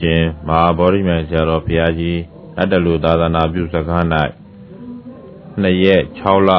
[0.00, 2.18] ရှင်မဟာဗောဓိမြိုင်ဆရာတော်ဘုရားကြီး
[2.58, 4.06] အတ္တလူသာသနာပြုစခန်း၌
[5.60, 6.52] နှစ်ရက်6လ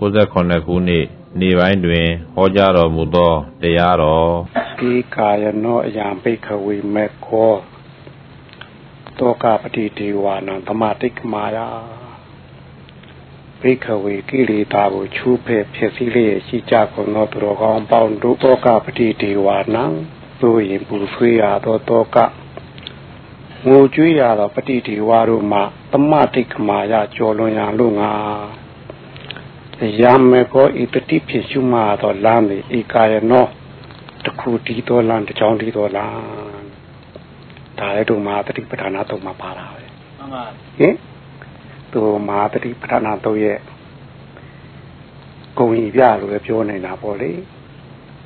[0.00, 1.06] 69ခုနှစ်
[1.40, 3.32] နေ့ပိုင်းတွင်ဟောကြားတော်မူသော
[3.62, 4.30] တရားတော်
[4.80, 7.52] ဒီကာယနောအယံဘိခဝေမေခော
[9.18, 11.68] တောကပတိဒေဝနံသမာတိကမာယာ
[13.60, 19.84] ဘိခဝေကိလေသာကိုချူးဖဲ့ဖြစ်စည်းလျက်ရှိကြကုန်သောသူတော်ကောင်းပေါင်းတို့တောကပတိဒေဝနံ
[20.40, 22.16] သို့ရင်ပူဆွေးရသောတောက
[23.66, 25.60] ငိုကြွေးရသောပฏิဒီဝါတို့မှ
[25.92, 28.12] သမတိကမာယကြော်လွန်ရလို့ငါ
[30.00, 33.46] ရမေကောဤတတိဖြစ်ရှုမှသောလမ်းသည်ဧကာယနော
[34.24, 36.14] တခုတီးသောလမ်းတစ်ချောင်းတီးသောလမ်း
[37.78, 39.84] ဒါလည်းတို့မှာတတိပဋ္ဌာနာသုံးမှာပါတာပဲ
[40.18, 40.44] မှန်ပါ
[40.78, 40.94] ဟင်
[41.94, 43.58] တို့မှာတတိပဋ္ဌာနာသုံးရဲ့
[45.58, 47.30] ဂုံဤပြလို့ပဲပြောနေတာပေါ့လေ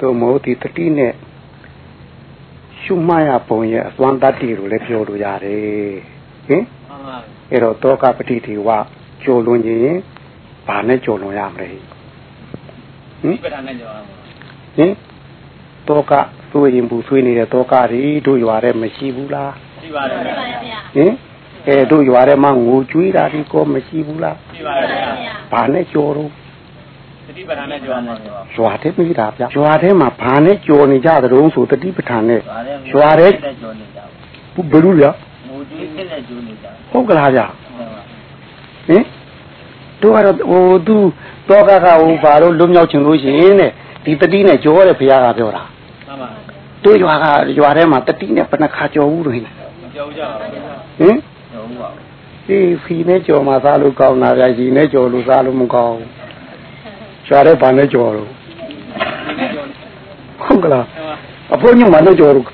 [0.00, 1.12] တို့မို့ဒီတတိနဲ့
[2.84, 5.94] ရှုမှတ်ရပုံရဲ့အစွမ်းတတ္တိလို့လည်းပြောလို့ရတယ်
[6.48, 6.64] ဟင်
[7.50, 8.68] အဲ့တော့တောကပတိတိဝ
[9.22, 10.00] ကျော်လွန်ခြင်း
[10.66, 14.16] ဘာနဲ့ကျော်လွန်ရမလဲဟင်ပဋ္ဌာန်းနဲ့ကျော်ရမှာ
[14.76, 14.92] ဟင်
[15.88, 16.12] တောက
[16.52, 20.34] သွေးရင်ဘူးသွေးနေတဲ့တောကတွေတို့ရွာထဲမရှိဘူးလားရှိပါတယ်ဗျာ
[20.96, 21.12] ဟင်
[21.68, 25.10] အဲတို့ရွာထဲမှာငိုကြွေးတာဒီကောမရှိဘူးလားရှိပါတယ်ဗျာ
[25.52, 26.30] ဘာနဲ့ကျော်တော့
[27.30, 28.14] တတိပဋ္ဌာန်နဲ့ကြောမှာ
[28.56, 32.40] ရွာတဲ့မိတာဗျရွာထဲမှာဘာနဲ့ကြော်နေကြသတုံးဆိုတတိပဋ္ဌာန်နဲ့
[32.92, 33.28] ရွာထဲ
[33.60, 33.98] ကြော်နေကြ
[34.54, 35.10] ဘူးဘယ်လိုလဲ
[35.48, 37.40] ငိုကြီးစစ်နဲ့ကြော်နေကြဟုတ်ကလားဗျ
[38.88, 39.04] ဟင်
[40.00, 40.96] တို့ကတော့ဟိုသူ
[41.48, 43.70] တောကကဟိုဘာလို့လွတ်မြောက်ချင်လို့ရှိရင်တဲ့
[44.04, 45.62] ဒီတတိနဲ့ကြောတဲ့ဘုရားကပြောတာ
[46.06, 46.28] မှန်ပါ
[46.84, 47.24] တို့ရွာက
[47.58, 49.44] ရွာထဲမှာတတိနဲ့ဘယ်နှခါကြော်ဘူးလို့ဟင်
[49.96, 50.50] ကြော်ကြပါဘူး
[51.00, 51.16] ဟင်
[51.52, 51.88] ကြော်ဘူးပါ
[52.46, 56.19] ဒီဖီနဲ့ကြော်မှစားလို့ကောင်းတာဗျာဒီနဲ့ကြော်လို့စားလို့မကောင်းဘူး
[57.32, 58.28] ရှားတဲ့ဘာနဲ့ကြော်တော့
[60.44, 60.84] ဟုတ်ကလား
[61.54, 62.46] အဖိုးညမနဲ့ကြော်တော့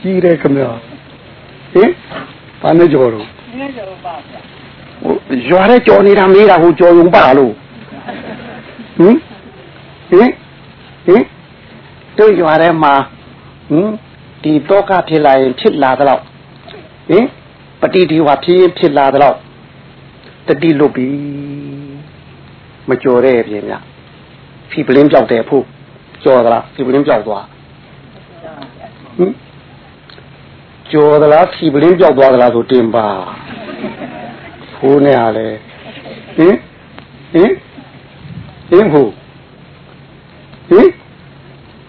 [0.00, 0.70] ကြီးတယ်ခင်ဗျာ
[1.74, 1.90] ဟင်
[2.62, 3.26] ဘာနဲ့ကြော်တော့
[3.58, 4.40] နည်းကြော်ပါဗျာ
[5.02, 5.14] ဟို
[5.48, 7.52] ရွာတဲ့ကြော်နေတာမေးတာဟိုကြော်ရုံပါလို့
[8.98, 9.16] ဟင်
[10.10, 10.28] ဟင်
[11.06, 11.22] ဟင်
[12.18, 12.94] တို့ရွာထဲမှာ
[13.70, 13.88] ဟင်
[14.42, 16.20] ဒီတော့ကဖြစ်လာရင်ဖြစ်လာတော့
[17.10, 17.24] ဟင်
[17.80, 19.36] ပฏิဒီဝါဖြစ်ရင်ဖြစ်လာတော့
[20.46, 21.08] တတိလွတ်ပြီ
[22.88, 23.89] မကြော်တဲ့ပြင်ဗျ
[24.70, 25.64] ဖီပလင်းပြောက်တယ်ဖို့
[26.24, 27.44] ကြော်သလားဖီပလင်းပြောက်သွား
[29.18, 29.32] ဟင်
[30.92, 33.06] ကြော်သလားဖီပလင်းပြောက်သွားသလားဆိုတင်ပါ
[34.76, 35.48] ဖိုးနေရလေ
[36.36, 36.56] ဟင်
[37.32, 37.52] ဟင်
[38.70, 39.10] ဟင်ဖို့
[40.70, 40.88] ဟင်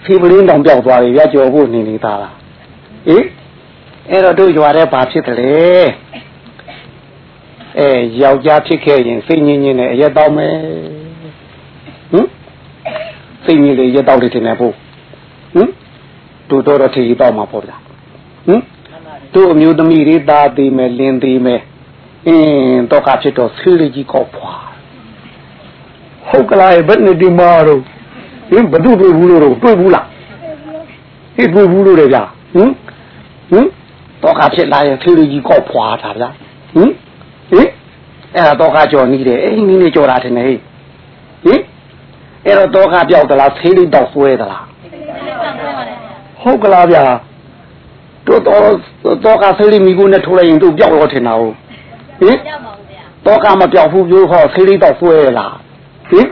[0.03, 2.36] ဖီပလင်းတောင်ပြောက်သွားပြီရကြော်ဖို့နေနေတာလား
[3.08, 3.25] ဟင်
[4.09, 5.53] အဲ့တော့တို့ရွာတဲ့ဘာဖြစ်တယ်လဲ
[7.80, 7.90] အဲ
[8.22, 10.56] ယောက်ျားဖြစ်ခဲ့ရင်စိတ်ငြင်းငြင်းနဲ့အရက်တောင်းမယ်
[12.12, 12.28] ဟင်
[13.51, 14.73] စိတ်ငြင်းလေရက်တောင်းတယ်တင်နေဖို့
[15.56, 15.69] ဟင်
[16.50, 17.78] တို့တော့တော့ထီတောင်းမှာပေါ့ဗျာ
[18.47, 18.62] ဟင်
[19.34, 21.61] တို့အမျိုးသမီးတွေသားသေးမယ်လင်းသေးမယ်
[22.28, 24.53] အင်းတော့ကဖြစ်တော့ဆေးလေးကြီးကောက်ဖွာ
[26.28, 27.79] ဟုတ်ကလားဘယ်နဲ့ဒီမာတော့
[28.51, 30.06] ဟင်ဘသူတွေ့ဘူးလို့တွေ့ဘူးလား
[31.35, 32.23] ဟိတွေ့ဘူးလို့လေဗျာ
[32.56, 32.72] ဟင်
[33.51, 33.66] ဟင်
[34.23, 36.29] တော့ကဖြစ်လာရင်ဆေးလေးကြီးကောက်ဖွာတာဗျာ
[36.75, 36.91] ဟင်
[37.51, 37.69] ဟင်
[38.35, 40.45] အဲ့ဒါတော့ကကြော်နီးတယ်အဲ့နီးနေကြော်တာတယ်ဟင်
[41.45, 41.61] ဟင်
[42.46, 44.66] အဲ့တော့တော့ကပြောက်သလားဆေးလေးတောက်ဆွဲသလား
[46.41, 47.03] ဟုတ်ကလားဗျာ
[48.28, 48.62] တို့တော့
[49.25, 51.56] တော့ကဆေးလေးမိကိုနဲ့ထိုးလိုက်ရင်တို့ပြောက်တော့ထင်တာဟုတ်
[52.22, 52.38] ဟင်
[53.25, 55.56] တော့ကမပြောက်ဘူးပြောဟောဆေးလေးတောက်ဆွဲလား
[56.09, 56.28] ဟင်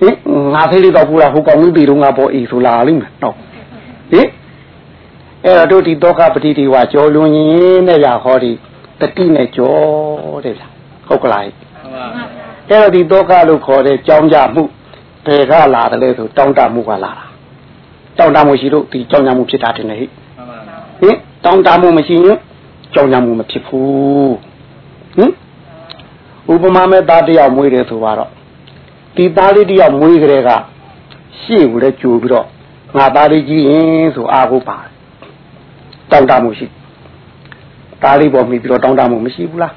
[0.00, 0.16] ဟင်
[0.54, 3.34] ငါဆေးလေးတောက်ဘူးလားဟိုကောင်ကြီးပြီးတော့ငါပေါ်အေးဆိုလာလိမ့်မယ်တော့
[4.12, 4.28] ဟင်
[5.44, 8.52] အဲ့တော့တို့ဒီတော့ကပတိတိဝါကြောလွန်ရင်နဲ့ရဟောဒီ
[9.00, 9.76] တတိနဲ့ကြော
[10.44, 10.66] တဲ့ဗျာ
[11.08, 11.52] ဟုတ်ကလားအဲ့
[12.70, 14.62] တော့ဒီတော့ကလို့ခေါ်တဲ့ကြောင်းကြမှု
[15.26, 17.24] ဘယ်ကလာတယ်လဲဆိုတောင်းတမှုကလာတာ
[18.18, 20.06] တောင်းတမှုရှိလို့ဒီကြောင်းကြမှုဖြစ်တာတင်လေဟိ
[21.00, 22.38] ဟင်တောင်းတမှုမရှိရင်
[22.94, 24.36] ကြောင်းကြမှုမဖြစ်ဘူး
[25.16, 25.32] ဟင်
[26.52, 28.30] ဥပမာမဲ့သားတယောက်မွေးတယ်ဆိုတော့
[29.16, 30.50] ဒီသားလေးတယောက်မွေးကြတဲ့က
[31.40, 32.46] ရှေ့ကိုလည်းကြိုပြီးတော့
[32.96, 34.78] ငါသားလေးကြီးရင်ဆိုအားကိုပါ
[36.10, 36.66] တောင်းတမှုရှိ
[38.02, 39.72] သားလေးပေါ်မိပြီးတော့တောင်းတမှုမရှိဘူးလား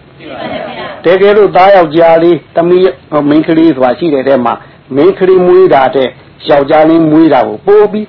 [1.03, 2.83] တကယ်လို့သားယောက်ျားလေးတမီး
[3.29, 4.53] မိန်းကလေးဆိုတာရှိတဲ့ထဲမှာ
[4.95, 6.07] မင်းကလေးမွေးတာတဲ့
[6.49, 8.07] ယောက်ျားလေးမွေးတာကိုပိုးပြီး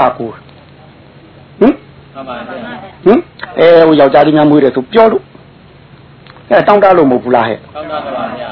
[0.00, 1.74] အာကိုဟင်
[3.04, 3.20] ဟင်
[3.58, 5.24] အဲဟိုယောက်ျားလေးများမွေးတယ်ဆိုပြောလို့
[6.50, 8.50] အဲတောင်းတလို့မဟုတ်ဘူးလားဟဲ့တောင်းတပါပါဗျာ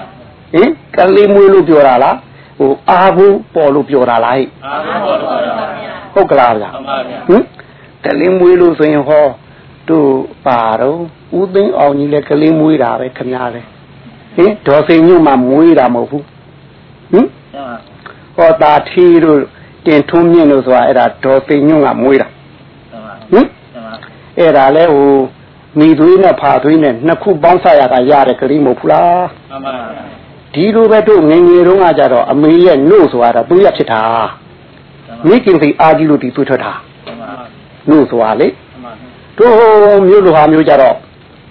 [0.55, 2.17] ဟင်ကလေးမွေးလို့ပြောတာလား
[2.59, 7.43] ဟိုအာဘူးပေါ်လို့ပြောတာလားဟဲ့အာဘူးပေါ်လို့ပြောတာပါဗျာဟုတ်ကလားဗျာဟုတ်ပါဗျာဟင်
[8.05, 9.27] ကလေးမွေးလို့ဆိုရင်ဟော
[9.89, 10.11] တို့
[10.47, 10.99] ပါတော့
[11.39, 13.63] ဦးသိန်းအောင်ကြီးလည်းကလေးမွေးတာပဲခင်ဗျားလေ
[14.37, 16.25] ဟင်ဒေါ်စိန်ညုမှမွေးတာမဟုတ်ဘူး
[17.13, 17.27] ဟင်
[18.37, 19.41] ဟောတာထီတို့
[19.87, 22.29] တင်ထုံးမြင့်လို့ဆိုတာအဲ့ဒါဒေါ်သိန်ညုကမွေးတာ
[23.33, 23.47] ဟင်
[24.39, 25.11] အဲ့ဒါလဲဟို
[25.79, 30.05] မိသွေးနဲ့ဖာသွေးနဲ့နှစ်ခုပေါင်းဆက်ရတာရတဲ့ကလေးမဟုတ်ဘူးလားမှန်ပါဗျာ
[30.55, 34.03] ဒီလိုပဲတို့ငယ်ငယ်တုန်းကကြတော့အမေရဲ့နှုတ်ဆိုတာသူရဖြစ်တာ
[35.29, 36.73] မိခင်စိအာကြီးလို့ဒီသွေးထွက်တာ
[37.07, 37.31] မှန်ပါ
[37.89, 38.93] နှုတ်ဆိုတာလေမှန်ပါ
[39.39, 40.97] တို့မျိုးလိုဟာမျိုးကြတော့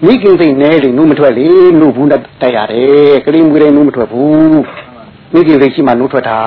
[0.04, 1.46] မိခင်စိနဲလေနှုတ်မထွက်လေ
[1.78, 4.60] နှုတ်ဘူးနဲ့တိုက်ရတယ်ကလေးမွေးတဲ့နှုတ်မထွက်ဘူး
[5.32, 6.38] မိခင်စိရှိမှနှုတ်ထွက်တာ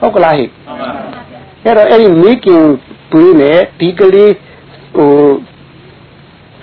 [0.00, 0.90] ဟုတ်ကလားဟိမှန်ပါ
[1.64, 2.62] အဲ့တော့အဲ့ဒီမိခင်
[3.12, 4.32] သွေးနဲ့ဒီကလေး
[4.96, 5.10] ဟို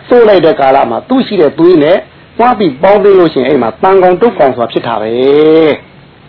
[0.07, 1.97] စိုးလိုက်တဲ့ကာလမှာသူ့ရှိတဲ့သွေးနဲ့
[2.37, 5.11] သွားပြီးပေါင်းသိလို့ရှိရင်အဲ့မှာတန်ကောင်တုတ်ကောင်ဆိုတာဖြစ်တာပဲ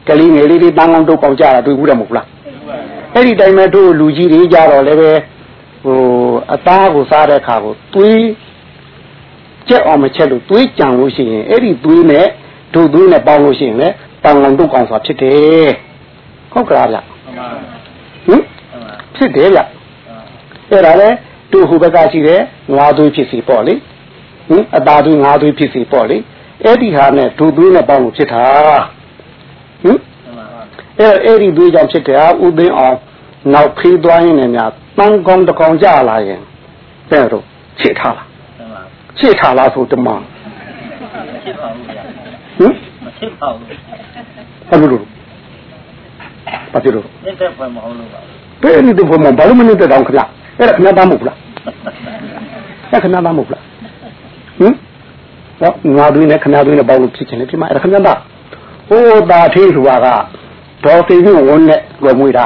[0.08, 2.26] ကလေးငယ်လေးလေးတန်ကောင်တုတ်ကောင်ကြတာတွေ့ဘူးတယ်မဟုတ်လား
[3.14, 5.12] အဲ့ဒီတိုင်းမဲ့တို့လူကြီးတွေကြတော့လည်းပဲ
[5.84, 5.98] ဟို
[6.54, 8.24] အသားကိုစားတဲ့အခါကိုသွေး
[9.68, 12.26] ကြက်အောင်မချက်လို့သွေးကြံလို့ရှိရင်အဲ့ဒီသွေးနဲ့
[12.74, 15.70] တို့သွေးနဲ့ပေါင်းလို့ရှိရင်လည်းတန်ကောင်တုတ်ကောင်ဆိုတာဖြစ်တယ်
[16.52, 17.62] ဟုတ်ကလားဗျမှန်ပါဟင်
[18.28, 18.42] မှန်
[18.84, 19.60] ပါဖြစ်တယ်ဗျ
[20.70, 21.08] အဲ့ဒါလေ
[21.52, 22.40] သူ့ဟိုဘက်ကရှိတယ်
[22.76, 23.74] ငါးသွေးဖြစ်စီပေါ့လေ
[24.48, 26.16] ဟင်အသားသွေးငါးသွေးဖြစ်စီပေါ့လေ
[26.64, 28.44] အဲ့ဒီဟာနဲ့ဒုသွေးနဲ့ပေါင်းလို့ဖြစ်တာ
[29.84, 30.46] ဟင်မှန်ပါ
[30.98, 32.96] အဲ့အဲ့ဒီသွေးကြောင့်ဖြစ်တယ်ဥသိမ်းအောင်
[33.54, 36.40] နောက်ဖေးသွားရင်လည်းများတန်ကောင်းတကောင်ကြလာရင်
[37.10, 37.44] တဲ့တော့
[37.80, 38.82] ခြေထားလားမှန်ပါ
[39.18, 40.20] ခြေထားလားဆိုတမန်
[41.44, 41.91] ဖြစ်ပါဘူးဗျာ
[42.62, 42.74] ဟင်
[43.04, 43.66] မဖြစ်ပါဘူး
[44.70, 45.02] ဘာလို့လို့
[46.72, 48.20] ဘာဖြစ်လို့နေတဲ့ဘယ်မဟုတ်လို့ပါ
[48.62, 49.16] ဘယ်နည်းတော့ဘာ
[49.48, 50.28] လို့မနေတဲ့တောင်ခလား
[50.58, 51.36] အဲ့ဒါခဏသားမဟုတ်လား
[52.90, 53.62] အဲ့ခဏသားမဟုတ်လား
[54.58, 54.72] ဟင်
[55.60, 58.18] တော့ငါတွေနဲ့ခဏတွေနဲ့ပေါင်းလို့ဖြစ်ချင်တယ်ဖြစ်မှာအဲ့ဒါခဏသား
[58.88, 60.06] ဟိုတာသေးဆိုတာက
[60.84, 62.44] ဒေါ်သိင်းဝန်းနဲ့လွယ်မွေးတာ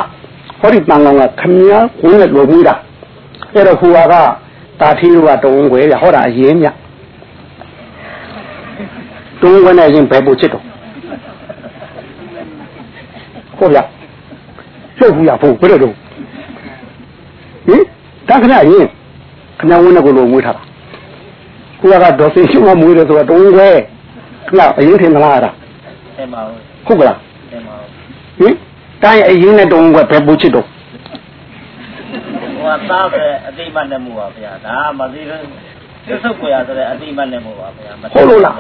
[0.61, 2.75] ဟောဒီတန်ကောင်ကခမည်းဝန်းနဲ့လွယ်မွေးတာ
[3.55, 4.23] အဲ့တော့ဟိုကတာ
[4.99, 6.86] သေးကတုံးွယ်ရဟောတာအရင်မြတုံး
[9.65, 10.65] ဝန်းနဲ့ရင်ဘယ်ပို့ချစ်တော့
[13.59, 13.81] ဟုတ်ဗျ
[14.99, 15.95] ချုပ်ဘူးရဖို့ဘယ်လိုလုပ်
[17.67, 17.83] ဟင်
[18.29, 18.87] တခဏရင်
[19.59, 20.63] ခမည်းဝန်းနဲ့ကိုလိုမွေးထားတာ
[21.81, 23.77] ကိုကဒေါ်သိင်းရှုံမွေးတယ်ဆိုတော့တုံးွယ်
[24.49, 25.51] ခဏအရင်ထင်မလားအဲ့ဒါ
[26.19, 27.19] တဲ့ပါဘူးဟုတ်ကလား
[27.53, 27.89] တဲ့ပါဘူး
[28.41, 28.55] ဟင်
[29.03, 35.41] တိုင်းအရင်နဲ့တုံးွယ်ဘယ်ပို့ချစ်တော့ဟိုကသားပဲအတိမတ်နဲ့မှုပါဗျာဒါမသိဘူး
[36.07, 38.55] သစ္စုပ်ကိုရဆိုတဲ့အတိမတ်နဲ့မှုပါဗျာမဟုတ်လို့လား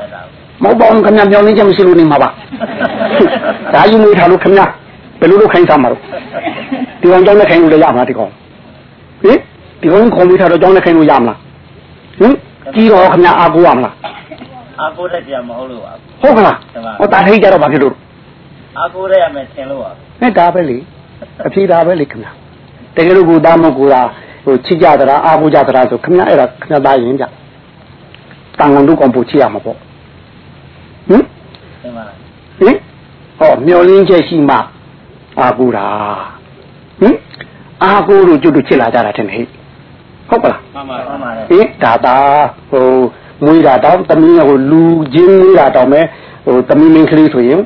[0.62, 2.28] မဟုတ်ပါဘူးခင်ဗျမျောင်းနေချက်မရှိလို့နေမှာပါ
[3.74, 4.62] ဒါယူနေထားလို့ခင်ဗျ
[5.20, 6.00] ဘယ်လိုလုပ်ခိုင်းစားမှာတော့
[7.00, 8.30] ဒီကောင်ကြောင်းနဲ့ခိုင်းလို့လည်းရမှာဒီကောင်
[9.22, 9.38] ဟင်
[9.80, 11.38] ဒီကောင်ခေါ်မိထားတော့ကြောင်းနဲ့ခိုင်းလို့ရမလား
[12.18, 12.32] ဟင်
[12.74, 13.94] ကြီးတော့ခင်ဗျအာကိုရမလား
[14.80, 15.92] အာကိုတဲ့ပြန်မဟုတ်လို့ပါ
[16.22, 16.56] ဟုတ်ကလား
[16.98, 17.94] ဟောတာထိတ်ကြတော့ဘာဖြစ်လို့
[18.78, 20.78] အာကိုတဲ့ရမယ်ထင်လို့ပါနဲ့ဒါပဲလေ
[21.46, 22.28] အဖြေဒါပဲလေခင်ဗျ
[22.96, 24.02] တကယ်လို့ကိုသားမကိုတာ
[24.44, 27.24] ဟိုချစ်ကြသလားအာကိုကြသလားဆိုခင်ဗျအဲ့ဒါခင်ဗျသားရင်ကြ
[28.58, 29.78] တန်ကုန်တို့ကောင်ပို့ချစ်ရမှာပေါ့
[31.08, 31.22] ဟင်
[31.82, 32.04] တဲ့ပါ
[32.58, 32.76] ဟင်
[33.38, 34.56] ဟောမျောလင်းချက်ရှိမှ
[35.40, 35.86] အာကိုတာ
[37.00, 37.16] ဟင်
[37.82, 39.44] အာကိုတို့ကျွတ်တို့ချစ်လာကြတာတဲ့ဟဲ့
[40.28, 42.16] ဟုတ်ကလားမှန်ပါမှန်ပါဟင်ဒါတာ
[42.70, 42.88] ဟို
[43.44, 44.82] မွေးတာတောင်းတမီးဟိုလူ
[45.14, 46.04] ချင်းမွေးတာတောင်းမဲ့
[46.46, 47.60] ဟိုတမီးမင်းကလေးဆိုရင်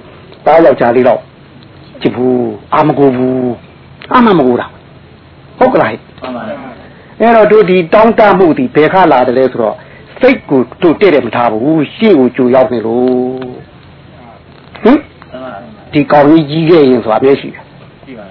[0.47, 1.21] တားယောက်ျားလေးတော့
[2.03, 3.53] ချစ်ဘူးအာမကိုဘူး
[4.13, 4.67] အာမမကိုတာ
[5.59, 6.43] ဟုတ်ကလားဟဲ့မှန်ပါ
[7.21, 9.77] အဲ့တော့တို့ဒီတောင်းတမှုဒီဘယ်ခါလာတယ်လဲဆိုတော့
[10.21, 13.09] စိတ်ကိုတို့တဲ့တယ်မထားဘူးရှေ့ကိုကြိုရောက်နေလို့
[14.83, 15.53] ဟင်မှန်ပါ
[15.93, 17.65] ဒီကောင်ကြီးကြီးခဲ့ရင်ဆိုတာပဲရှိတယ်
[18.07, 18.27] ကြည့်ပါ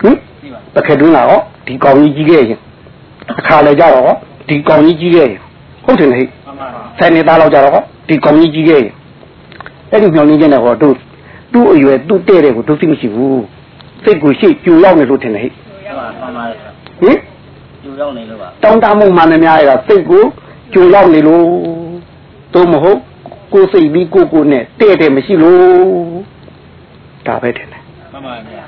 [0.00, 2.58] ဟင်ကြည့်ပါတစ်ခါတွင်းလာတော့ဒီကောင်ကြီးကြီးခဲ့ရင်
[3.38, 4.14] အခါလေကြတော့
[4.48, 5.40] ဒီကောင်ကြီးကြီးခဲ့ရင်
[5.84, 6.66] ဟုတ်တယ်လေမှန်ပါ
[6.98, 8.92] ဆိုင်နေသားလောက်ကြတော့ဒီကောင်ကြီးကြီးခဲ့ရင်
[9.90, 10.94] အဲ့ဒီမျောလင်းခြင်းနဲ့ဟောတို့
[11.52, 13.44] သူ့အရွယ်သူ့တဲ့တဲ့ကိုသူသိမရှိဘူး
[14.04, 16.44] စိတ်ကိုရှေ့ကြိုရောက်နေလို့ထင်တယ်ဟဲ့မှန်ပါမှန်ပါ
[17.00, 17.18] ဟင်
[17.84, 20.24] ယူရောက်နေလို့ပါတောင်းတမှုမှန်သမျှအဲ့ဒါစိတ်ကို
[20.74, 21.44] ကြိုရောက်နေလို့
[22.54, 23.00] တို့မဟုတ်
[23.52, 25.62] ကိုယ်စိတ်ပြီးကိုယ်ကိုယ်နဲ့တဲ့တဲ့မရှိလို့
[27.26, 28.64] ဒါပဲထင်တယ်မှန်ပါဗျာ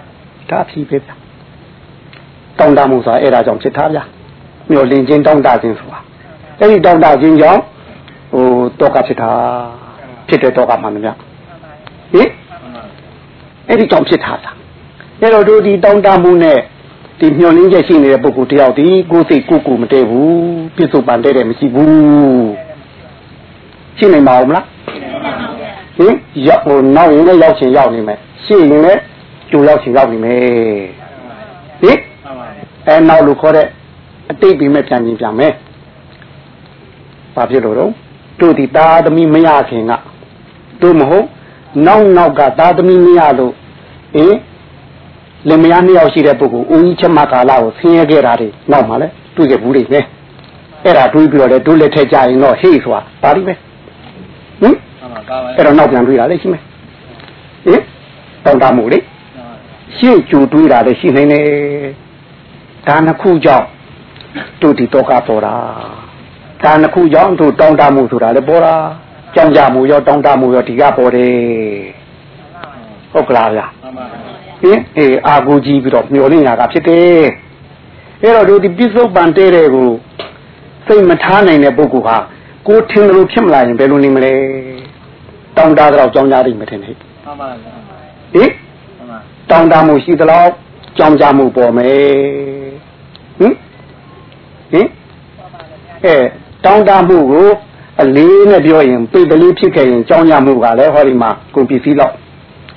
[0.50, 1.10] ဒါဖြီးပဲဗျ
[2.58, 4.00] တောင်းတမှုဆိုတာအဲ့ဒါကြောင့်ဖြစ်တာဗျ
[4.70, 5.98] မျောလင်းခြင်းတောင်းတခြင်းဆိုတာ
[6.58, 7.60] အဲ့ဒီတောင်းတခြင်းကြောင့်
[8.32, 8.44] ဟို
[8.80, 9.30] တောကဖြစ်တာ
[10.28, 12.82] ဖြစ်တဲ့တောကမှန်သမျှဟင်မှန်ပါ
[13.68, 14.56] အဲ့ဒီကြောင့်ဖြစ်တာလား
[15.20, 16.58] အဲ့တော့တို့ဒီတောင်းတမှုနဲ့
[17.20, 20.35] ဒီမျောလင်းချက်ရှိနေတဲ့ပုဂ္ဂိုလ်တယောက်ဒီကိုယ်စိတ်ကိုယ်ကိုယ်မတည့်ဘူး
[20.76, 22.50] ပြစ္ဆုတ်ပန်တည့်တယ်မရှိဘူး
[23.99, 24.64] ရှင်းနိုင်ပါဦးမလား
[25.99, 26.14] ဟင်
[26.46, 29.00] ရောက်ဟိုနောက်ရင်လည်းရောက်ချင်ရောက်နေမယ်ရှင်းရင်လည်း
[29.50, 30.40] ကြိုရောက်ချင်ရောက်နေမယ်
[31.82, 32.46] ဟင်မှန်ပါ
[32.87, 33.66] အဲနောက်လို့ခေါ်တဲ့
[34.30, 35.52] အတိတ်ပြီးမဲ့ပြန်ပြင်ပြန်မယ်
[37.35, 37.92] ဘာဖြစ်လို့တော့
[38.40, 39.92] တို့ဒီသာသမီမရခင်က
[40.82, 41.26] တို့မဟုတ်
[41.87, 43.54] နောက်နောက်ကသာသမီမရလို့
[44.16, 44.38] အင်း
[45.48, 50.04] လင်မယားနှစ်ယောက်ရှိတဲ့ပုဂ္ဂိုလ်ဦးကြီးချက်မကာလာကိုဆင်းရဲခဲ့တာတွေနောက်မှလည်းတွေ့ခဲ့ဘူးလေနဲ့
[50.84, 53.58] အဲ့ဒါတွေးပြီးတော့လေတို့လက်ထက်ကြရင်တော့ဟေ့ဆိုတာဒါလိပဲဟင်
[54.62, 54.74] မှန်
[55.12, 56.62] ပါပါပါအဲ့တော့နောက်ပြန်တွေ့တာလေရှိမယ်
[57.66, 57.82] ဟင်
[58.44, 58.98] တောင်းတမှုလေ
[59.96, 61.46] ရှေ့ကြိုတွေးတာလည်းရှိနေတယ်
[62.86, 63.66] ဒါနှစ်ခုကြောင့်
[64.62, 65.54] တို့ဒီတော့ကပေါ်တာ
[66.62, 68.74] ဒါနှစ်ခုကြောင့်သူတောင်းတမှုဆိုတာလည်းပေါ်တာ
[69.34, 71.32] ကြောင်ကြမှုရောတောင်းတမှုရောဒီကပေါ်တယ်
[73.12, 74.25] ဟုတ်ကလားဗျာမှန်ပါ
[74.66, 77.26] ဟင်အေးအာကိုကြီးပြီးတော့မျောလင့်ရတာဖြစ်တယ်
[78.23, 79.90] အဲ့တော့တို့ဒီပြစ္ဆုတ်ပန်တဲတဲ့ကို
[80.87, 82.16] စိတ်မထားနိုင်တဲ့ပုဂ္ဂိုလ်ဟာ
[82.66, 84.32] ကိုထင်တယ်လို့ဖြစ်မလာရင်ဘယ်လိုနေမလဲ
[85.56, 87.75] တောင်းတတော့ကြောင်းကြတယ်မထင်နဲ့မှန်ပါဗျာ
[88.35, 88.50] ဟင်
[88.99, 89.18] မှန်ပါ
[89.50, 90.49] တောင်းတမှုရှိသလား
[90.99, 92.70] ကြောင်းကြမှုပေါ်မယ်
[93.38, 93.54] ဟင်
[94.73, 94.87] ဟင်
[96.04, 96.16] အဲ
[96.64, 97.49] တောင်းတမှုကို
[98.02, 102.12] အလေးနဲ့ပြောရင်ပိတ်ကလေးဖြစ်ခဲ့ရင်ကြောင်းကြမှုကလည်းဟောဒီမှာကုန်ပစ္စည်းတော့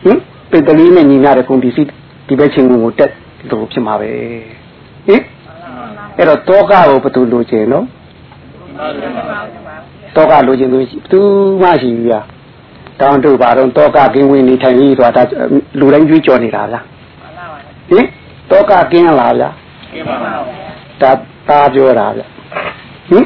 [0.03, 0.17] ဟင်
[0.51, 1.89] ပိတ်ကလေးနဲ့ညီမျှတဲ့ကုန်ပစ္စည်း
[2.27, 3.11] ဒီဘက်ချင်းကိုတက်
[3.49, 4.09] လို့ဖြစ်မှာပဲ
[5.07, 5.23] ဟင်
[6.17, 7.85] အဲ့တော့တောကကိုဘယ်သူလိုချင်နော်
[10.15, 11.19] တောကလိုချင်လို့ရှိသူ
[11.61, 12.21] မှရှိပြီဗျာ
[12.99, 15.37] တောင်းတို့ပါတော့တောကကင်းဝင်နေထိုင်ရေးဆိုတာဒါ
[15.79, 16.79] လူတိုင်းကြွေးကြော်နေတာဗျာ
[17.89, 18.05] ဟင်
[18.51, 19.49] တောကကင်းလားဗျာ
[19.93, 20.31] ကဲပါပါ
[21.01, 21.11] ဒါ
[21.47, 22.21] သားပြောတာဗျ
[23.09, 23.25] ဟင်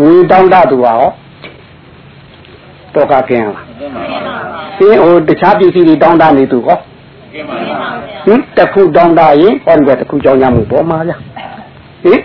[0.00, 1.10] ငွေတောင်းတသူပါဟော
[2.98, 4.34] တောကကင်းလားကဲပါပါ
[4.78, 6.76] ဟင်ဟိုတခြားပစ္စည်းတွေတောင်းတနေသူဟော
[7.34, 7.78] ကဲပါပါ
[8.26, 11.12] ဟင်တစ်ခုတောင်းတရင်ဟောဒီကတစ်ခုကြောင်းရမှုပေါ်မှာဗျ
[12.04, 12.20] ဟင်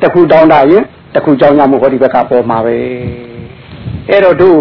[0.00, 0.82] တစ်ခုတောင်းတရင်
[1.14, 2.76] တစ်ခုကြောင်းရမှုဟောဒီဘက်ကပေါ်မှာပဲ
[4.08, 4.58] အဲ့တော့တို့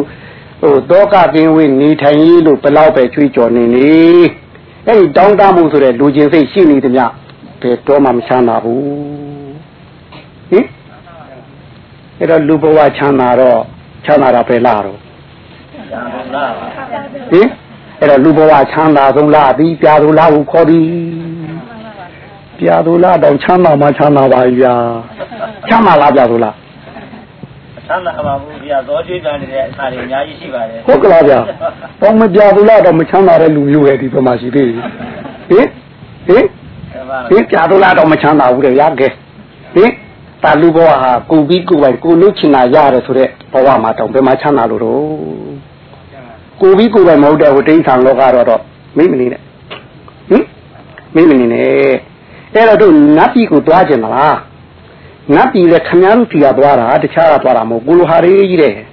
[0.62, 3.92] ဟိုတောကကင်းဝေးနေထိုင်ရေးလို့ဘယ်လောက်ပဲချွေးကြော်နေနေ
[4.88, 7.01] အဲ့ဒီတောင်းတမှုဆိုတဲ့လူချင်းစိတ်ရှိနေသည်မြ
[7.62, 8.82] ဘယ်တော့မှမချမ်းသာဘူး
[10.51, 10.65] ဟင်
[12.20, 13.62] အဲ့တော့လူဘဝချမ်းသာတော့
[14.05, 15.00] ချမ်းသာတာပဲလားတော့
[15.91, 16.51] ကျန်လား
[17.31, 17.48] ဟင်
[18.00, 20.86] အဲ့တော့လူဘဝချမ်းသာဆုံးလားပြီးပြာသူလားကိုခေါ်သည်
[22.60, 24.74] ပြာသူလားတော့ချမ်းသာမှချမ်းသာပါဗျာ
[25.67, 26.55] ချမ်းသာလားပြာသူလား
[27.88, 31.39] ဆန္ဒပါဘူးဗျာသောကျွေးကြနေတဲ့အခါတွေအများကြီးရှိပါတယ်ဟုတ်ကလားဗျာ
[32.01, 34.86] တော့မပြာသူလားတော့မချမ်းသာတဲ့လူမျိုးရဲ့ဒီဘက်မှာရှိသေးတယ်
[35.50, 35.67] ဟင်
[36.27, 36.45] ဟင်
[36.93, 39.12] ကဲပါဟင်ပြာသူလားတော့မချမ်းသာဘူးတဲ့ရခဲ့
[39.75, 39.91] ဟင်
[40.43, 45.03] တာလူဘဝဟာကိုပြီးကိုပိုင်ကိုလို့ချင်တာရတယ်ဆိုတော့ ဘဝမှာတော့ဘယ်မှာချမ်းသာလို့တော့
[46.62, 48.62] ကိုပြီးကိုပိုင်မဟုတ်တဲ့ဟိုတိဋ္ဌာန်လောကတော့တော့
[48.98, 49.41] မိမနေနဲ့
[50.29, 50.45] ဟင်
[51.15, 51.67] မိမနေနဲ့
[52.53, 54.38] အဲ့တော့တို့နတ်ပြည်ကိုသွားကြင်မလား
[55.36, 58.88] နတ်ပြည်လည်းခမည်းတော်စီကသွားတာတခြားကသွားတာမဟုတ်ကိုလိုဟာရေးကြီးတယ်ဟင်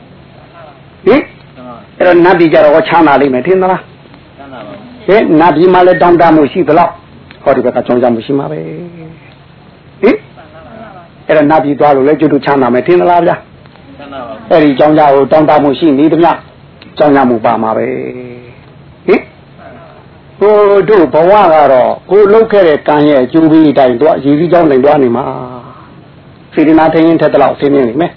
[1.99, 3.83] အဲ့တော့နတ်ပြည်ကြတော့ချမ်းသာလိမ့်မယ်ထင်သလား
[4.39, 6.91] ဆန္ဒပါဘူးဟဲ့နတ်ပြည်မှာလည်းတောင်းတမှုရှိသလား
[7.45, 8.59] ဟောဒီဘက်ကကြောင်းကြမှုရှိမှာပဲ
[10.03, 10.17] ဟင်
[11.27, 13.37] အဲ့တော့နတ်ပြည်သွားလို့လည်းကျွတ်တူချမ်းသာမယ်ထင်သလားဗျာ
[13.99, 16.31] ဆန္ဒပါဘူး အဲ့ဒီကြောင်းကြကိုတောင်းတမှုရှိနေသမျှ
[16.99, 17.87] ကြောင်းကြမှုပါမှာပဲ
[19.07, 19.23] ဟင်
[20.39, 20.55] ဟို
[20.89, 25.25] တို့ဘဝကတော့ကိုလှုပ်ခဲ့တဲ့ကံရဲ့အကျိုးပေးအတိုင်းတော့ရည်စည်းကြောင်းနိုင်သွားနေမှာ
[26.55, 28.13] စေရနာထင်းရင်ထက်တော့ဆင်းနေနေမယ်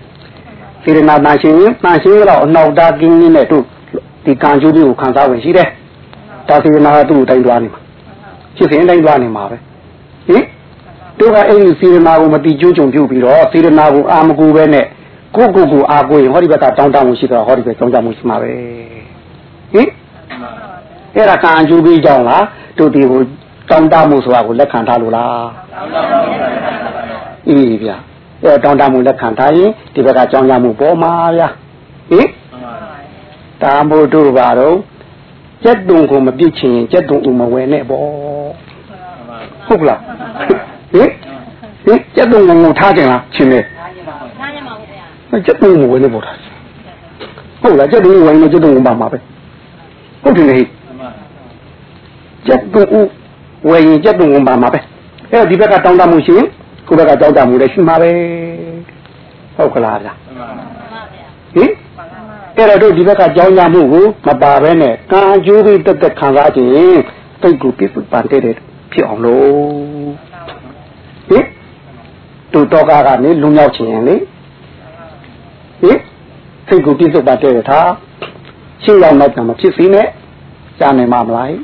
[0.84, 3.64] စေရနာတန်ရှင်ရင်တန်ရှင်တော့အနောက်တာကင်းရင်းနဲ့တို့
[4.26, 5.68] ဒီကံကျိုးလေးကိုခံစားဝင်ရှိတယ်
[6.48, 7.82] ဒါစေရနာကသူ့ကိုတိုင်းသွားနေမှာ
[8.56, 9.58] ဖြစ်စဉ်တိုင်းသွားနေမှာပဲ
[10.28, 10.44] ဟင်
[11.20, 14.86] တို့ကအဲ့ဒီစေရနာကိုမတိကျိုးကြုံပြုတ်ပြီးတော့စေရနာကိုအာမကူပဲနဲ့
[15.36, 18.52] ကိုကိုကိုအာကိုရင်ဟောဒီဘက်ကတောင်းတမှုရှိတော့ဟောဒီဘက်တောင်းတမှုရှိမှာပဲ
[19.74, 19.90] ဟင်
[21.16, 22.44] အဲ့ဒါကံအကျိုးပေးကြောင်းလား
[22.78, 23.22] တို့ဒီကို
[23.70, 26.34] တောင်းတမှုဆိုတာကိုလက်ခံထားလို့လားဆန္ဒပါဘူး
[27.50, 27.98] အေးဗျာ
[28.44, 31.50] အဲတောင်းတမှုလက်ခံထားရင်ဒီဘက်ကကြောင်းကြမှုပေါ်မှာဗျာ
[32.12, 32.30] ဟင်
[33.62, 34.78] တာမို့တို့ပါတော့
[35.64, 38.02] ကျက်တုံကိုမပြစ်ချင်ရင်ကျက်တုံဦးမဝယ်နဲ့ပေါ့
[39.68, 40.00] ဟုတ်လား
[40.94, 41.10] ဟင်
[41.86, 43.83] ဟင်ကျက်တုံကိုငုံထားခြင်းလားချင်းလေနားရမှာဘူးဗျာ
[45.46, 46.34] ကျက်တုံကိုဝယ်နဲ့ပေါ့တာ
[47.62, 49.18] ဟုတ်လားကျက်တုံကိုဝယ်နေကျက်တုံကိုပါမှာပဲ
[50.24, 50.60] ဟုတ်တယ်လေ
[52.48, 53.08] ကျက်တုံဦး
[53.70, 54.80] ဝယ်ရင်ကျက်တုံကိုပါမှာပဲ
[55.32, 56.48] အဲ့ဒီဘက်ကတောင်းတမှုရှိရင်
[56.88, 58.12] ကိုယ့်ဘက်ကကြောင်းတမှုလည်းရှိမှာပဲ
[59.56, 61.72] ဟုတ်ကလားဗျာမှန်ပါဗျာဟင်
[62.58, 66.72] အဲ့တော့တို့ဒီဘက်ကကြောင်းကြမှုကိုမပါဘဲနဲ့ကံအကျိုးပြီးတက်တက်ခံစားခြင်း
[67.42, 68.56] တိတ်ကိုပြစ်ပန်တဲ့တဲ့
[68.92, 69.48] ဖြစ်အောင်လို့
[71.30, 71.46] ဟင်
[72.54, 74.16] တို့တော့ကားကနေလူမြောက်ခြင်းရင်လေ
[75.84, 76.00] ဟင်
[76.68, 77.90] စိတ်ကိုပြစ်ပန်တဲ့တဲ့ထား
[78.84, 80.08] ရှင်းရောက်တော့မဖြစ်စီနဲ့
[80.80, 81.60] ကြားနိုင်မှာမလားဟင်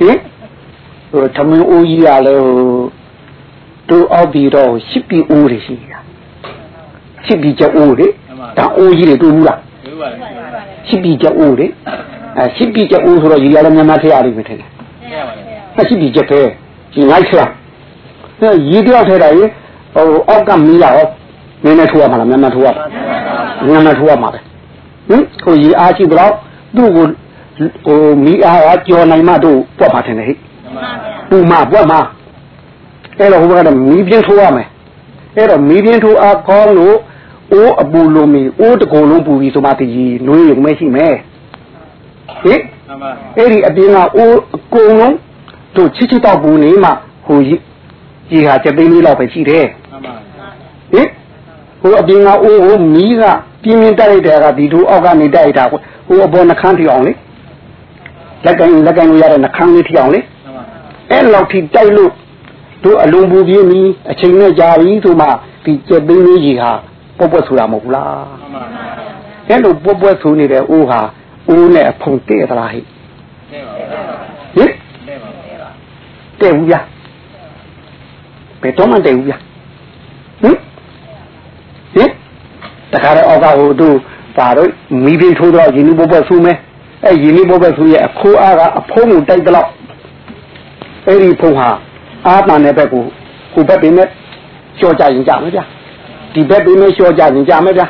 [0.00, 0.18] ဟင်
[1.10, 2.56] ဟိုသမင်းအိုးကြီးရလဲဟို
[3.88, 6.00] တို့အောက်ပြီးတော့ရှစ်ပြီးအိုးတွေရှိတာ
[7.26, 8.08] ရှစ်ပြီးချက်အိုးတွေ
[8.58, 10.18] ဒါအိုးကြီးတွေတွေ့ဘူးလားဒီပါလေ
[10.88, 11.66] ရှစ်ပြီးချက်အိုးတွေ
[12.38, 14.68] အဲရှစ်ပြီးချက်အိုးဆိုတော့ရေရလည်းမြန်မာထည့်ရလိမ့်မယ်ထင်တယ်
[15.14, 15.42] ရပါလေ
[15.76, 16.40] အဲရှစ်ပြီးချက်ပဲ
[16.92, 17.50] ဒီငိုက်ခလား
[18.40, 19.44] အဲရေတယောက်ထဲတာရေ
[19.94, 21.06] ဟိုအောက်ကမီးရဟော
[21.64, 22.84] နည်းနည်းထိုးရမှာလားမြန်မာထိုးရမှာ
[23.66, 24.38] မြန်မာထိုးရမှာပဲ
[25.08, 26.32] ဟင်ဟိုရေအားရှိတော့
[26.76, 27.06] သူ့ကို
[27.84, 30.34] ဟိုမီးအားကကြော်နိုင်မှတို့ပွက်ပါထင်တယ်ဟိ
[31.28, 32.00] ပူမပွက်မှာ
[33.18, 34.68] အဲ့တော့ဟိုဘက်ကမီးပြင်းထိုးရမယ်
[35.36, 36.96] အဲ့တော့မီးပြင်းထိုးအားကောင်းလို့
[37.52, 41.14] အိုးအပူလိုမီအိုးတကုံလုံးပူပြီးဆိုမှတည်နွေးရုံမရှိမယ်
[42.42, 45.16] ဟင်မှန်ပါအဲ့ဒီအပြင်ကအိုးအကုန်လုံး
[45.76, 46.90] တို့ချစ်ချစ်တော့ပူနေမှ
[47.26, 47.60] ဟိုကြီး
[48.30, 51.08] ကြီးဟာချက်သိန်းလေးလောက်ပဲရှိတယ်မှန်ပါဟဟင်
[51.82, 53.22] ဟိုအပြင်ကအိုးဟိုမီးက
[53.62, 57.12] ပြင်းပြင်းတိုက်လိုက်တဲ့ကဒီတို့အောက်ကနေတိုက်လိုက်တာဟိုအပေါ်နှခမ်းထီအောင်လေ
[58.44, 60.20] လက်ကင်လက်ကင်လို့ရတဲ့နှခမ်းလေးထီအောင်လေ
[61.10, 62.12] အဲ့လောက်ထိတိုက်လို့
[62.84, 65.26] တို့အလုံးပူပြင်းပြီးအချိန်နဲ့ကြာပြီဆိုမှ
[65.64, 66.72] ဒီကြက်သိန်းလေးကြီးဟာ
[67.18, 68.24] ပုတ်ပွက်ဆိုတာမဟုတ်ဘူးလား
[69.48, 71.00] အဲ့လိုပုတ်ပွက်ဆိုနေတဲ့အိုးဟာ
[71.48, 74.70] အိုးနဲ့အဖုံတဲ့သလားဟိဟင်
[76.40, 76.80] တဲ့ဘူးဗျာ
[78.62, 79.38] ဘယ်တော့မှတဲ့ဘူးဗျာ
[80.42, 80.56] ဟင်ဟင်
[82.92, 83.96] တခါတော့အောက်ကဟိုတို့
[84.38, 84.70] ပါတော့
[85.04, 86.56] မိပင်ထိုးတော့ရင်းနှီးပုတ်ပွက်ဆူမယ်
[87.06, 89.68] အဲရင်းနှီးပုတ်ပွက်ဆူရဲ့အခိုးအားကအဖုံးကိုတိုက်တော့
[91.06, 91.68] အဲ့ဒီဖုံးဟာ
[92.26, 93.04] အာပန်တဲ့ဘက်ကို
[93.52, 94.08] ဟိုဘက်ပင်နဲ့
[94.78, 95.64] လျှော့ကြရင်ကြမယ်ဗျာ
[96.34, 97.86] ဒီဘက်ပင်နဲ့လျှော့ကြရင်ကြမယ်ဗျာ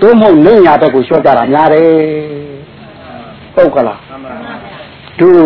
[0.00, 1.88] တို့မဟုတ်နေညာဘက်ကိုလျှော့ကြတာများတယ်
[3.54, 4.00] ဟုတ်ကလား
[5.20, 5.40] တို့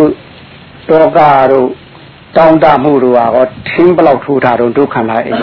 [0.88, 1.18] တော့က
[1.52, 1.68] တို့
[2.36, 5.40] တောင်းတမှုတို့ဟာတော့ထင်းဘလောက်ထိုးတာတော့ဒုက္ခနာအိမ်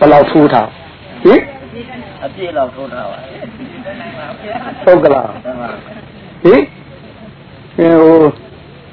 [0.00, 0.62] ဘလောက်ထိုးတာ
[1.24, 1.40] ဟင်
[2.24, 3.18] အပြည့်လောက်ထိုးထားပါ
[4.84, 5.74] ဟုတ်ကလားတမန်
[6.44, 6.62] ဟင်
[8.02, 8.20] ဟို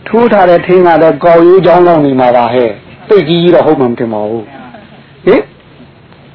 [0.07, 2.69] ထိုးထားတဲ့ထင်းကတော့ကောက်ရိုးချောင်းလောက်နေမှာပါဟဲ့
[3.09, 4.45] တိတ်ကြီးကြီးတော့ဟုတ်မှမတင်ပါဘူး
[5.25, 5.41] ဟင်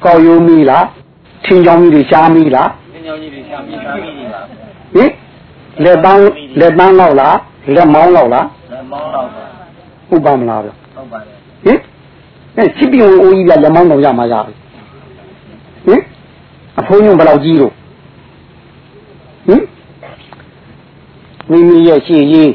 [0.05, 0.85] ကောက်ရိုးမီလား
[1.45, 4.41] ထင်းချောင်းကြီးတွေရှားမီလားသင်္ကြောင်းကြီးတွေရှာပြီးရှာပြီးနေပါ
[4.95, 5.11] ဟင်
[5.83, 6.21] လက်ပန်း
[6.59, 7.37] လက်ပန်းလောက်လား
[7.75, 9.27] လက်မောင်းလောက်လားလက်မောင်းတော့
[10.09, 11.35] ဟုတ်ပါမလားဗျဟုတ်ပါတယ်
[11.65, 11.79] ဟင်
[12.57, 14.53] အဲချစ်ပြိုအိုးကြီးကလက်မောင်းတော့ရမှာရပြီ
[15.85, 16.01] ဟင်
[16.79, 17.73] အဖိုးညွန့်ဘယ်လောက်ကြီးလို့
[19.47, 19.63] ဟင်
[21.49, 22.51] မိမိရဲ့ရှေ့ရေး